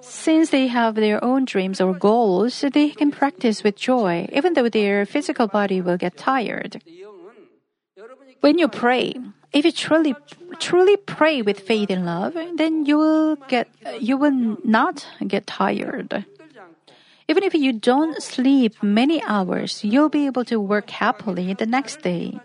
Since 0.00 0.50
they 0.50 0.66
have 0.66 0.94
their 0.94 1.22
own 1.22 1.44
dreams 1.44 1.80
or 1.80 1.94
goals, 1.94 2.64
they 2.72 2.90
can 2.90 3.10
practice 3.10 3.62
with 3.62 3.76
joy, 3.76 4.28
even 4.32 4.54
though 4.54 4.68
their 4.68 5.06
physical 5.06 5.46
body 5.46 5.80
will 5.80 5.96
get 5.96 6.16
tired. 6.16 6.82
When 8.40 8.58
you 8.58 8.68
pray, 8.68 9.14
if 9.52 9.64
you 9.64 9.72
truly 9.72 10.14
truly 10.58 10.96
pray 10.96 11.42
with 11.42 11.60
faith 11.60 11.90
and 11.90 12.06
love, 12.06 12.34
then 12.56 12.86
you 12.86 12.98
will 12.98 13.36
get 13.48 13.68
you 14.00 14.16
will 14.16 14.56
not 14.64 15.06
get 15.26 15.46
tired. 15.46 16.24
Even 17.28 17.42
if 17.42 17.54
you 17.54 17.72
don't 17.72 18.22
sleep 18.22 18.82
many 18.82 19.22
hours, 19.24 19.82
you'll 19.82 20.08
be 20.08 20.26
able 20.26 20.44
to 20.44 20.60
work 20.60 20.90
happily 20.90 21.54
the 21.54 21.66
next 21.66 22.02
day. 22.02 22.38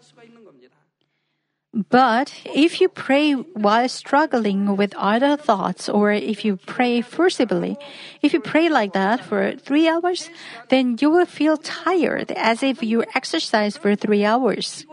But 1.74 2.34
if 2.44 2.82
you 2.82 2.90
pray 2.90 3.32
while 3.32 3.88
struggling 3.88 4.76
with 4.76 4.94
other 4.98 5.38
thoughts, 5.38 5.88
or 5.88 6.12
if 6.12 6.44
you 6.44 6.58
pray 6.58 7.00
forcibly, 7.00 7.78
if 8.22 8.34
you 8.34 8.42
pray 8.42 8.68
like 8.68 8.92
that 8.92 9.24
for 9.24 9.56
three 9.56 9.88
hours, 9.88 10.30
then 10.68 10.98
you 11.00 11.10
will 11.10 11.26
feel 11.26 11.56
tired 11.56 12.32
as 12.36 12.62
if 12.62 12.84
you 12.84 13.06
exercise 13.16 13.78
for 13.78 13.96
three 13.96 14.26
hours. 14.26 14.86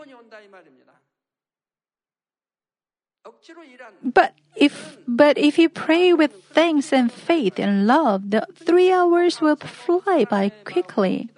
But 4.03 4.33
if 4.55 4.97
but 5.07 5.37
if 5.37 5.57
you 5.57 5.69
pray 5.69 6.13
with 6.13 6.43
thanks 6.51 6.93
and 6.93 7.11
faith 7.11 7.59
and 7.59 7.87
love, 7.87 8.31
the 8.31 8.45
three 8.53 8.91
hours 8.91 9.41
will 9.41 9.55
fly 9.55 10.25
by 10.29 10.49
quickly, 10.63 11.29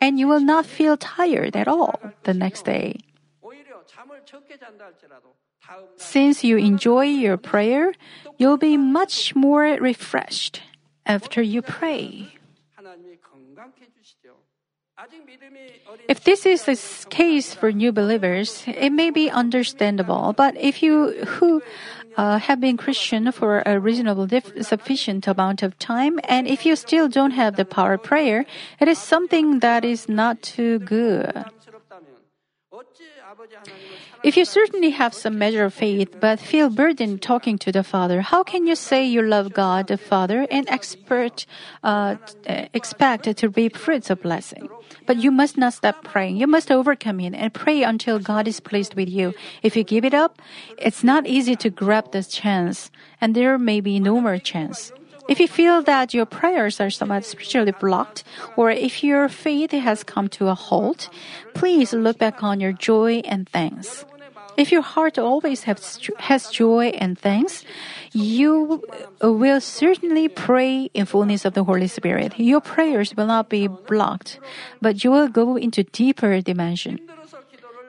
and 0.00 0.18
you 0.18 0.26
will 0.28 0.40
not 0.40 0.66
feel 0.66 0.96
tired 0.96 1.56
at 1.56 1.68
all 1.68 2.00
the 2.24 2.34
next 2.34 2.64
day. 2.64 2.98
Since 5.96 6.44
you 6.44 6.56
enjoy 6.56 7.04
your 7.04 7.36
prayer, 7.36 7.92
you'll 8.38 8.60
be 8.60 8.76
much 8.76 9.34
more 9.34 9.64
refreshed 9.80 10.62
after 11.04 11.42
you 11.42 11.62
pray. 11.62 12.32
If 16.08 16.24
this 16.24 16.46
is 16.46 16.64
the 16.64 16.76
case 17.10 17.52
for 17.52 17.70
new 17.70 17.92
believers, 17.92 18.64
it 18.66 18.90
may 18.90 19.10
be 19.10 19.28
understandable. 19.30 20.32
But 20.32 20.56
if 20.56 20.82
you 20.82 21.12
who 21.36 21.62
uh, 22.16 22.38
have 22.38 22.60
been 22.60 22.78
Christian 22.78 23.30
for 23.30 23.62
a 23.66 23.78
reasonable 23.78 24.26
dif- 24.26 24.64
sufficient 24.64 25.26
amount 25.28 25.62
of 25.62 25.78
time, 25.78 26.18
and 26.24 26.46
if 26.46 26.64
you 26.64 26.76
still 26.76 27.08
don't 27.08 27.32
have 27.32 27.56
the 27.56 27.64
power 27.66 27.94
of 27.94 28.04
prayer, 28.04 28.46
it 28.80 28.88
is 28.88 28.98
something 28.98 29.60
that 29.60 29.84
is 29.84 30.08
not 30.08 30.40
too 30.40 30.78
good. 30.78 31.44
If 34.22 34.36
you 34.36 34.44
certainly 34.44 34.90
have 34.90 35.14
some 35.14 35.38
measure 35.38 35.64
of 35.64 35.74
faith 35.74 36.14
but 36.20 36.38
feel 36.40 36.68
burdened 36.68 37.22
talking 37.22 37.58
to 37.58 37.72
the 37.72 37.82
Father, 37.82 38.20
how 38.20 38.42
can 38.42 38.66
you 38.66 38.76
say 38.76 39.04
you 39.04 39.22
love 39.22 39.52
God 39.52 39.86
the 39.86 39.96
Father 39.96 40.46
and 40.50 40.68
expert, 40.68 41.46
uh, 41.82 42.16
expect 42.74 43.24
to 43.36 43.48
reap 43.50 43.76
fruits 43.76 44.10
of 44.10 44.22
blessing? 44.22 44.68
But 45.06 45.18
you 45.18 45.30
must 45.30 45.56
not 45.56 45.74
stop 45.74 46.04
praying. 46.04 46.36
You 46.36 46.46
must 46.46 46.70
overcome 46.70 47.20
it 47.20 47.34
and 47.34 47.52
pray 47.54 47.82
until 47.82 48.18
God 48.18 48.46
is 48.48 48.60
pleased 48.60 48.94
with 48.94 49.08
you. 49.08 49.32
If 49.62 49.76
you 49.76 49.84
give 49.84 50.04
it 50.04 50.14
up, 50.14 50.42
it's 50.78 51.04
not 51.04 51.26
easy 51.26 51.56
to 51.56 51.70
grab 51.70 52.12
this 52.12 52.28
chance, 52.28 52.90
and 53.20 53.34
there 53.34 53.58
may 53.58 53.80
be 53.80 54.00
no 54.00 54.20
more 54.20 54.38
chance. 54.38 54.92
If 55.28 55.40
you 55.40 55.48
feel 55.48 55.82
that 55.82 56.14
your 56.14 56.26
prayers 56.26 56.80
are 56.80 56.90
somewhat 56.90 57.24
spiritually 57.24 57.72
blocked, 57.72 58.22
or 58.56 58.70
if 58.70 59.02
your 59.02 59.28
faith 59.28 59.72
has 59.72 60.04
come 60.04 60.28
to 60.38 60.48
a 60.48 60.54
halt, 60.54 61.08
please 61.54 61.92
look 61.92 62.18
back 62.18 62.42
on 62.42 62.60
your 62.60 62.72
joy 62.72 63.22
and 63.24 63.48
thanks. 63.48 64.04
If 64.56 64.72
your 64.72 64.80
heart 64.80 65.18
always 65.18 65.64
has, 65.64 65.98
joy 66.50 66.86
and 66.96 67.18
thanks, 67.18 67.64
you 68.12 68.82
will 69.20 69.60
certainly 69.60 70.28
pray 70.28 70.88
in 70.94 71.04
fullness 71.04 71.44
of 71.44 71.52
the 71.52 71.64
Holy 71.64 71.88
Spirit. 71.88 72.38
Your 72.38 72.62
prayers 72.62 73.14
will 73.14 73.26
not 73.26 73.50
be 73.50 73.66
blocked, 73.66 74.40
but 74.80 75.04
you 75.04 75.10
will 75.10 75.28
go 75.28 75.56
into 75.56 75.82
deeper 75.82 76.40
dimension. 76.40 77.00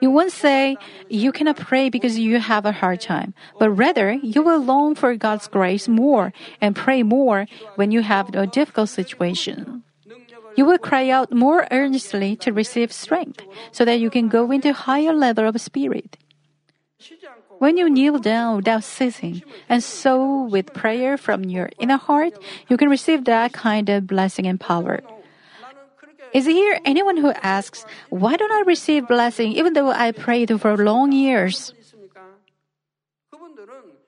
You 0.00 0.10
won't 0.10 0.32
say 0.32 0.76
you 1.08 1.32
cannot 1.32 1.56
pray 1.56 1.90
because 1.90 2.18
you 2.18 2.38
have 2.38 2.64
a 2.64 2.72
hard 2.72 3.00
time, 3.00 3.34
but 3.58 3.70
rather 3.70 4.12
you 4.12 4.42
will 4.42 4.62
long 4.62 4.94
for 4.94 5.14
God's 5.16 5.48
grace 5.48 5.88
more 5.88 6.32
and 6.60 6.76
pray 6.76 7.02
more 7.02 7.46
when 7.74 7.90
you 7.90 8.02
have 8.02 8.34
a 8.34 8.46
difficult 8.46 8.88
situation. 8.88 9.82
You 10.56 10.64
will 10.64 10.78
cry 10.78 11.08
out 11.08 11.32
more 11.32 11.66
earnestly 11.70 12.34
to 12.42 12.52
receive 12.52 12.92
strength 12.92 13.42
so 13.70 13.84
that 13.84 14.00
you 14.00 14.10
can 14.10 14.28
go 14.28 14.50
into 14.50 14.72
higher 14.72 15.12
level 15.12 15.46
of 15.46 15.60
spirit. 15.60 16.16
When 17.58 17.76
you 17.76 17.90
kneel 17.90 18.18
down 18.18 18.56
without 18.56 18.84
ceasing 18.84 19.42
and 19.68 19.82
sow 19.82 20.44
with 20.44 20.74
prayer 20.74 21.16
from 21.16 21.44
your 21.44 21.70
inner 21.78 21.96
heart, 21.96 22.34
you 22.68 22.76
can 22.76 22.88
receive 22.88 23.24
that 23.24 23.52
kind 23.52 23.88
of 23.88 24.06
blessing 24.06 24.46
and 24.46 24.60
power. 24.60 25.00
Is 26.34 26.46
here 26.46 26.78
anyone 26.84 27.16
who 27.16 27.32
asks, 27.42 27.84
why 28.10 28.36
don't 28.36 28.52
I 28.52 28.62
receive 28.66 29.08
blessing 29.08 29.52
even 29.52 29.72
though 29.72 29.90
I 29.90 30.12
prayed 30.12 30.60
for 30.60 30.76
long 30.76 31.12
years? 31.12 31.72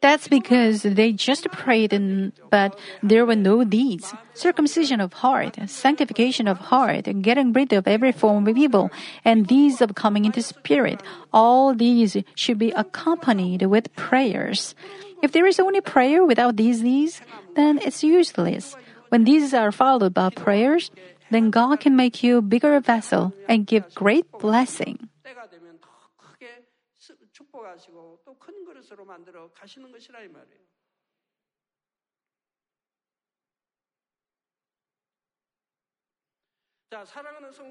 That's 0.01 0.29
because 0.29 0.83
they 0.83 1.13
just 1.13 1.45
prayed, 1.53 1.93
and, 1.93 2.33
but 2.51 2.79
there 3.03 3.27
were 3.27 3.37
no 3.37 3.65
deeds. 3.65 4.15
Circumcision 4.33 4.99
of 4.99 5.13
heart, 5.13 5.59
sanctification 5.67 6.49
of 6.49 6.57
heart, 6.57 7.05
getting 7.21 7.53
rid 7.53 7.75
of 7.75 7.87
every 7.87 8.13
form 8.13 8.49
of 8.49 8.57
evil, 8.57 8.91
and 9.27 9.47
deeds 9.47 9.83
of 9.83 9.95
coming 9.95 10.25
into 10.25 10.41
spirit. 10.41 11.03
All 11.35 11.75
these 11.75 12.17
should 12.35 12.59
be 12.59 12.71
accompanied 12.71 13.67
with 13.67 13.95
prayers. 13.95 14.75
If 15.23 15.33
there 15.33 15.47
is 15.47 15.61
only 15.61 15.83
prayer 15.83 16.25
without 16.25 16.57
these 16.57 16.81
deeds, 16.81 17.21
then 17.55 17.79
it's 17.83 18.03
useless. 18.03 18.77
When 19.11 19.25
these 19.25 19.53
are 19.53 19.71
followed 19.71 20.15
by 20.15 20.31
prayers, 20.31 20.91
then 21.31 21.51
God 21.51 21.81
can 21.81 21.97
make 21.97 22.23
you 22.23 22.39
a 22.39 22.43
bigger 22.43 22.79
vessel 22.81 23.33
and 23.49 23.67
give 23.67 23.95
great 23.95 24.31
blessing. 24.39 25.09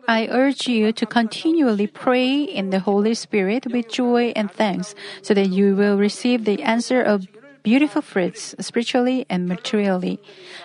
I 0.07 0.27
urge 0.31 0.67
you 0.67 0.93
to 0.93 1.05
continually 1.05 1.87
pray 1.87 2.41
in 2.41 2.69
the 2.69 2.79
Holy 2.79 3.13
Spirit 3.13 3.67
with 3.67 3.89
joy 3.89 4.31
and 4.35 4.49
thanks 4.49 4.95
so 5.21 5.33
that 5.33 5.49
you 5.49 5.75
will 5.75 5.97
receive 5.97 6.45
the 6.45 6.63
answer 6.63 7.01
of 7.01 7.27
beautiful 7.63 8.01
fruits 8.01 8.55
spiritually 8.59 9.25
and 9.29 9.47
materially. 9.47 10.19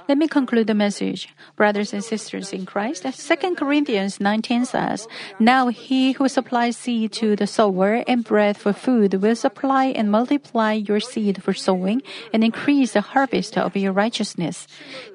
Let 0.09 0.19
me 0.19 0.29
conclude 0.29 0.67
the 0.67 0.75
message. 0.75 1.29
Brothers 1.57 1.93
and 1.93 2.03
sisters 2.03 2.53
in 2.53 2.67
Christ, 2.67 3.05
2 3.05 3.55
Corinthians 3.55 4.21
19 4.21 4.65
says, 4.65 5.09
Now 5.39 5.69
he 5.69 6.13
who 6.13 6.29
supplies 6.29 6.77
seed 6.77 7.13
to 7.13 7.37
the 7.37 7.47
sower 7.47 8.05
and 8.07 8.25
bread 8.25 8.57
for 8.57 8.73
food 8.73 9.15
will 9.15 9.37
supply 9.37 9.87
and 9.87 10.11
multiply 10.11 10.73
your 10.73 11.01
seed 11.01 11.43
for 11.43 11.55
sowing 11.55 12.03
and 12.33 12.45
increase 12.45 12.93
the 12.93 13.01
harvest 13.01 13.59
of 13.59 13.77
your 13.77 13.93
righteousness. 13.93 14.67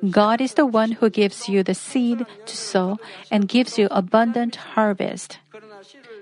God 0.09 0.41
is 0.41 0.53
the 0.55 0.65
one 0.65 0.93
who 0.93 1.09
gives 1.09 1.49
you 1.49 1.63
the 1.63 1.75
seed 1.75 2.25
to 2.45 2.55
sow 2.57 2.97
and 3.31 3.47
gives 3.47 3.77
you 3.77 3.87
abundant 3.91 4.55
harvest. 4.55 5.39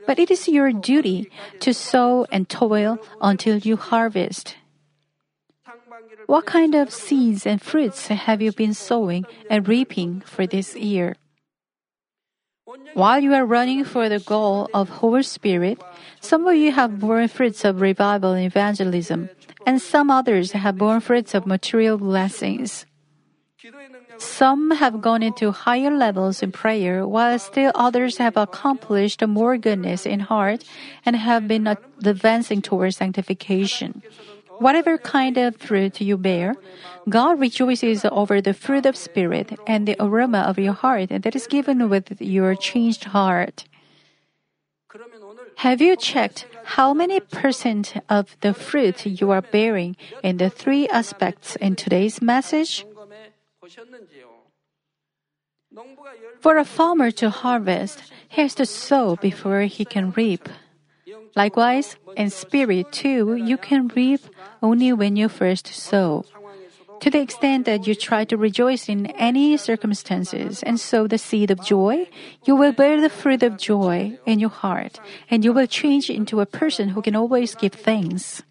But 0.05 0.19
it 0.19 0.31
is 0.31 0.47
your 0.47 0.71
duty 0.71 1.29
to 1.59 1.73
sow 1.73 2.25
and 2.31 2.47
toil 2.47 2.99
until 3.21 3.57
you 3.57 3.75
harvest. 3.75 4.55
What 6.27 6.45
kind 6.45 6.75
of 6.75 6.91
seeds 6.91 7.47
and 7.47 7.61
fruits 7.61 8.07
have 8.07 8.41
you 8.41 8.51
been 8.51 8.73
sowing 8.73 9.25
and 9.49 9.65
reaping 9.65 10.19
for 10.27 10.45
this 10.45 10.75
year? 10.75 11.15
While 12.93 13.23
you 13.23 13.33
are 13.33 13.45
running 13.45 13.85
for 13.85 14.09
the 14.09 14.19
goal 14.19 14.69
of 14.73 14.99
Holy 14.99 15.23
Spirit, 15.23 15.79
some 16.19 16.45
of 16.45 16.55
you 16.55 16.73
have 16.73 16.99
borne 16.99 17.29
fruits 17.29 17.63
of 17.63 17.79
revival 17.79 18.33
and 18.33 18.45
evangelism, 18.45 19.29
and 19.65 19.81
some 19.81 20.11
others 20.11 20.51
have 20.51 20.77
borne 20.77 20.99
fruits 20.99 21.33
of 21.33 21.47
material 21.47 21.97
blessings. 21.97 22.85
Some 24.17 24.71
have 24.71 24.99
gone 24.99 25.23
into 25.23 25.51
higher 25.51 25.95
levels 25.95 26.43
in 26.43 26.51
prayer, 26.51 27.07
while 27.07 27.39
still 27.39 27.71
others 27.73 28.17
have 28.17 28.35
accomplished 28.35 29.25
more 29.25 29.57
goodness 29.57 30.05
in 30.05 30.19
heart 30.19 30.65
and 31.05 31.15
have 31.15 31.47
been 31.47 31.67
advancing 32.03 32.61
towards 32.61 32.97
sanctification. 32.97 34.03
Whatever 34.59 34.97
kind 34.97 35.37
of 35.37 35.57
fruit 35.57 36.01
you 36.01 36.17
bear, 36.17 36.55
God 37.07 37.39
rejoices 37.39 38.05
over 38.05 38.41
the 38.41 38.53
fruit 38.53 38.85
of 38.85 38.95
spirit 38.95 39.57
and 39.67 39.87
the 39.87 39.95
aroma 39.99 40.39
of 40.39 40.57
your 40.57 40.73
heart 40.73 41.09
that 41.09 41.35
is 41.35 41.47
given 41.47 41.89
with 41.89 42.19
your 42.21 42.55
changed 42.55 43.05
heart. 43.05 43.65
Have 45.57 45.81
you 45.81 45.95
checked 45.95 46.45
how 46.77 46.93
many 46.93 47.19
percent 47.19 47.95
of 48.09 48.37
the 48.41 48.53
fruit 48.53 49.05
you 49.05 49.31
are 49.31 49.41
bearing 49.41 49.95
in 50.23 50.37
the 50.37 50.49
three 50.49 50.87
aspects 50.89 51.55
in 51.55 51.75
today's 51.75 52.21
message? 52.21 52.85
For 56.39 56.57
a 56.57 56.65
farmer 56.65 57.11
to 57.11 57.29
harvest, 57.29 58.03
he 58.29 58.41
has 58.41 58.55
to 58.55 58.65
sow 58.65 59.15
before 59.15 59.61
he 59.61 59.85
can 59.85 60.11
reap. 60.11 60.47
Likewise, 61.37 61.97
in 62.17 62.31
spirit 62.31 62.91
too, 62.91 63.35
you 63.37 63.57
can 63.57 63.93
reap 63.93 64.21
only 64.63 64.91
when 64.91 65.15
you 65.15 65.29
first 65.29 65.67
sow. 65.67 66.25
To 67.01 67.11
the 67.11 67.21
extent 67.21 67.69
that 67.69 67.85
you 67.85 67.93
try 67.93 68.25
to 68.25 68.35
rejoice 68.35 68.89
in 68.89 69.05
any 69.21 69.55
circumstances 69.55 70.63
and 70.63 70.79
sow 70.79 71.05
the 71.05 71.21
seed 71.21 71.51
of 71.51 71.61
joy, 71.61 72.09
you 72.49 72.55
will 72.55 72.73
bear 72.73 72.99
the 72.99 73.13
fruit 73.13 73.43
of 73.43 73.61
joy 73.61 74.17
in 74.25 74.39
your 74.39 74.49
heart, 74.49 74.99
and 75.29 75.45
you 75.45 75.53
will 75.53 75.69
change 75.69 76.09
into 76.09 76.41
a 76.41 76.49
person 76.49 76.89
who 76.97 77.03
can 77.05 77.15
always 77.15 77.53
give 77.53 77.73
thanks. 77.73 78.41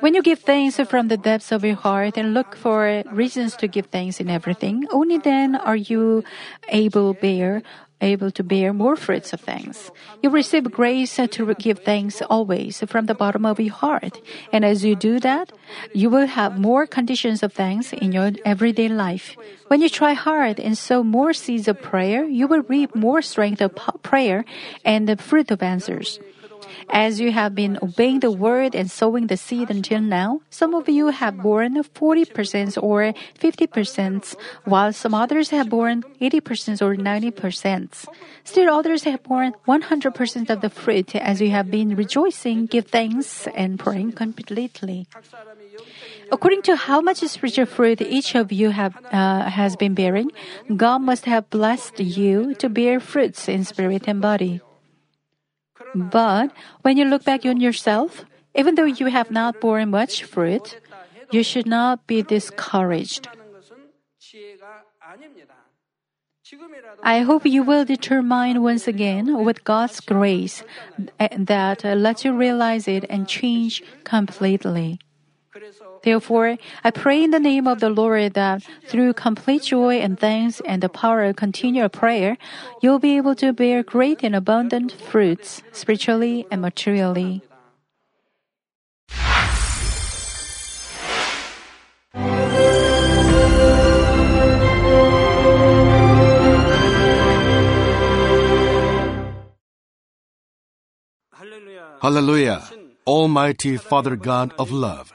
When 0.00 0.14
you 0.14 0.22
give 0.22 0.40
thanks 0.40 0.80
from 0.90 1.06
the 1.06 1.16
depths 1.16 1.52
of 1.52 1.62
your 1.62 1.76
heart 1.76 2.18
and 2.18 2.34
look 2.34 2.56
for 2.56 3.04
reasons 3.12 3.54
to 3.62 3.68
give 3.68 3.86
thanks 3.86 4.18
in 4.18 4.28
everything, 4.28 4.90
only 4.90 5.18
then 5.18 5.54
are 5.54 5.76
you 5.78 6.24
able 6.68 7.14
bear 7.14 7.62
able 8.02 8.30
to 8.32 8.42
bear 8.42 8.72
more 8.72 8.96
fruits 8.96 9.32
of 9.32 9.40
thanks. 9.40 9.90
You 10.22 10.30
receive 10.30 10.70
grace 10.70 11.16
to 11.16 11.54
give 11.54 11.78
thanks 11.80 12.20
always 12.22 12.82
from 12.86 13.06
the 13.06 13.14
bottom 13.14 13.46
of 13.46 13.60
your 13.60 13.72
heart. 13.72 14.20
And 14.52 14.64
as 14.64 14.84
you 14.84 14.96
do 14.96 15.20
that, 15.20 15.52
you 15.94 16.10
will 16.10 16.26
have 16.26 16.58
more 16.58 16.86
conditions 16.86 17.42
of 17.42 17.52
thanks 17.52 17.92
in 17.92 18.12
your 18.12 18.32
everyday 18.44 18.88
life. 18.88 19.36
When 19.68 19.80
you 19.80 19.88
try 19.88 20.12
hard 20.12 20.60
and 20.60 20.76
sow 20.76 21.02
more 21.02 21.32
seeds 21.32 21.68
of 21.68 21.80
prayer, 21.80 22.24
you 22.24 22.46
will 22.46 22.62
reap 22.62 22.94
more 22.94 23.22
strength 23.22 23.62
of 23.62 23.74
prayer 24.02 24.44
and 24.84 25.08
the 25.08 25.16
fruit 25.16 25.50
of 25.50 25.62
answers. 25.62 26.20
As 26.90 27.20
you 27.20 27.32
have 27.32 27.54
been 27.54 27.78
obeying 27.82 28.20
the 28.20 28.30
word 28.30 28.74
and 28.74 28.90
sowing 28.90 29.26
the 29.26 29.36
seed 29.36 29.70
until 29.70 30.00
now, 30.00 30.40
some 30.50 30.74
of 30.74 30.88
you 30.88 31.08
have 31.08 31.38
borne 31.38 31.82
40% 31.82 32.82
or 32.82 33.12
50%, 33.38 34.36
while 34.64 34.92
some 34.92 35.14
others 35.14 35.50
have 35.50 35.68
borne 35.68 36.02
80% 36.20 36.82
or 36.82 36.96
90%. 36.96 38.06
Still 38.44 38.74
others 38.74 39.04
have 39.04 39.22
borne 39.22 39.54
100% 39.66 40.50
of 40.50 40.60
the 40.60 40.70
fruit 40.70 41.14
as 41.16 41.40
you 41.40 41.50
have 41.50 41.70
been 41.70 41.94
rejoicing, 41.96 42.66
give 42.66 42.86
thanks, 42.86 43.46
and 43.54 43.78
praying 43.78 44.12
completely. 44.12 45.06
According 46.30 46.62
to 46.62 46.76
how 46.76 47.00
much 47.00 47.18
spiritual 47.18 47.66
fruit 47.66 48.00
each 48.00 48.34
of 48.34 48.52
you 48.52 48.70
have 48.70 48.96
uh, 49.12 49.48
has 49.48 49.76
been 49.76 49.94
bearing, 49.94 50.30
God 50.76 50.98
must 50.98 51.26
have 51.26 51.48
blessed 51.50 52.00
you 52.00 52.54
to 52.54 52.68
bear 52.68 53.00
fruits 53.00 53.48
in 53.48 53.64
spirit 53.64 54.04
and 54.06 54.20
body. 54.20 54.60
But 55.94 56.52
when 56.82 56.96
you 56.96 57.04
look 57.04 57.24
back 57.24 57.44
on 57.44 57.60
yourself, 57.60 58.24
even 58.54 58.74
though 58.74 58.84
you 58.84 59.06
have 59.06 59.30
not 59.30 59.60
borne 59.60 59.90
much 59.90 60.24
fruit, 60.24 60.80
you 61.30 61.42
should 61.42 61.66
not 61.66 62.06
be 62.06 62.22
discouraged. 62.22 63.28
I 67.02 67.20
hope 67.20 67.46
you 67.46 67.62
will 67.62 67.84
determine 67.84 68.62
once 68.62 68.86
again 68.86 69.44
with 69.44 69.64
God's 69.64 70.00
grace 70.00 70.62
that 71.18 71.84
uh, 71.84 71.94
lets 71.94 72.24
you 72.24 72.36
realize 72.36 72.86
it 72.86 73.04
and 73.08 73.26
change 73.26 73.82
completely. 74.04 74.98
Therefore, 76.02 76.58
I 76.82 76.90
pray 76.90 77.22
in 77.22 77.30
the 77.30 77.38
name 77.38 77.66
of 77.68 77.78
the 77.78 77.90
Lord 77.90 78.34
that 78.34 78.62
through 78.86 79.14
complete 79.14 79.62
joy 79.62 80.00
and 80.00 80.18
thanks 80.18 80.60
and 80.66 80.82
the 80.82 80.88
power 80.88 81.22
of 81.24 81.36
continual 81.36 81.88
prayer, 81.88 82.36
you'll 82.82 82.98
be 82.98 83.16
able 83.16 83.34
to 83.36 83.52
bear 83.52 83.82
great 83.82 84.22
and 84.22 84.34
abundant 84.34 84.90
fruits, 84.92 85.62
spiritually 85.72 86.46
and 86.50 86.60
materially. 86.60 87.42
Hallelujah, 102.02 102.66
Almighty 103.06 103.76
Father 103.76 104.16
God 104.16 104.52
of 104.58 104.72
love. 104.72 105.14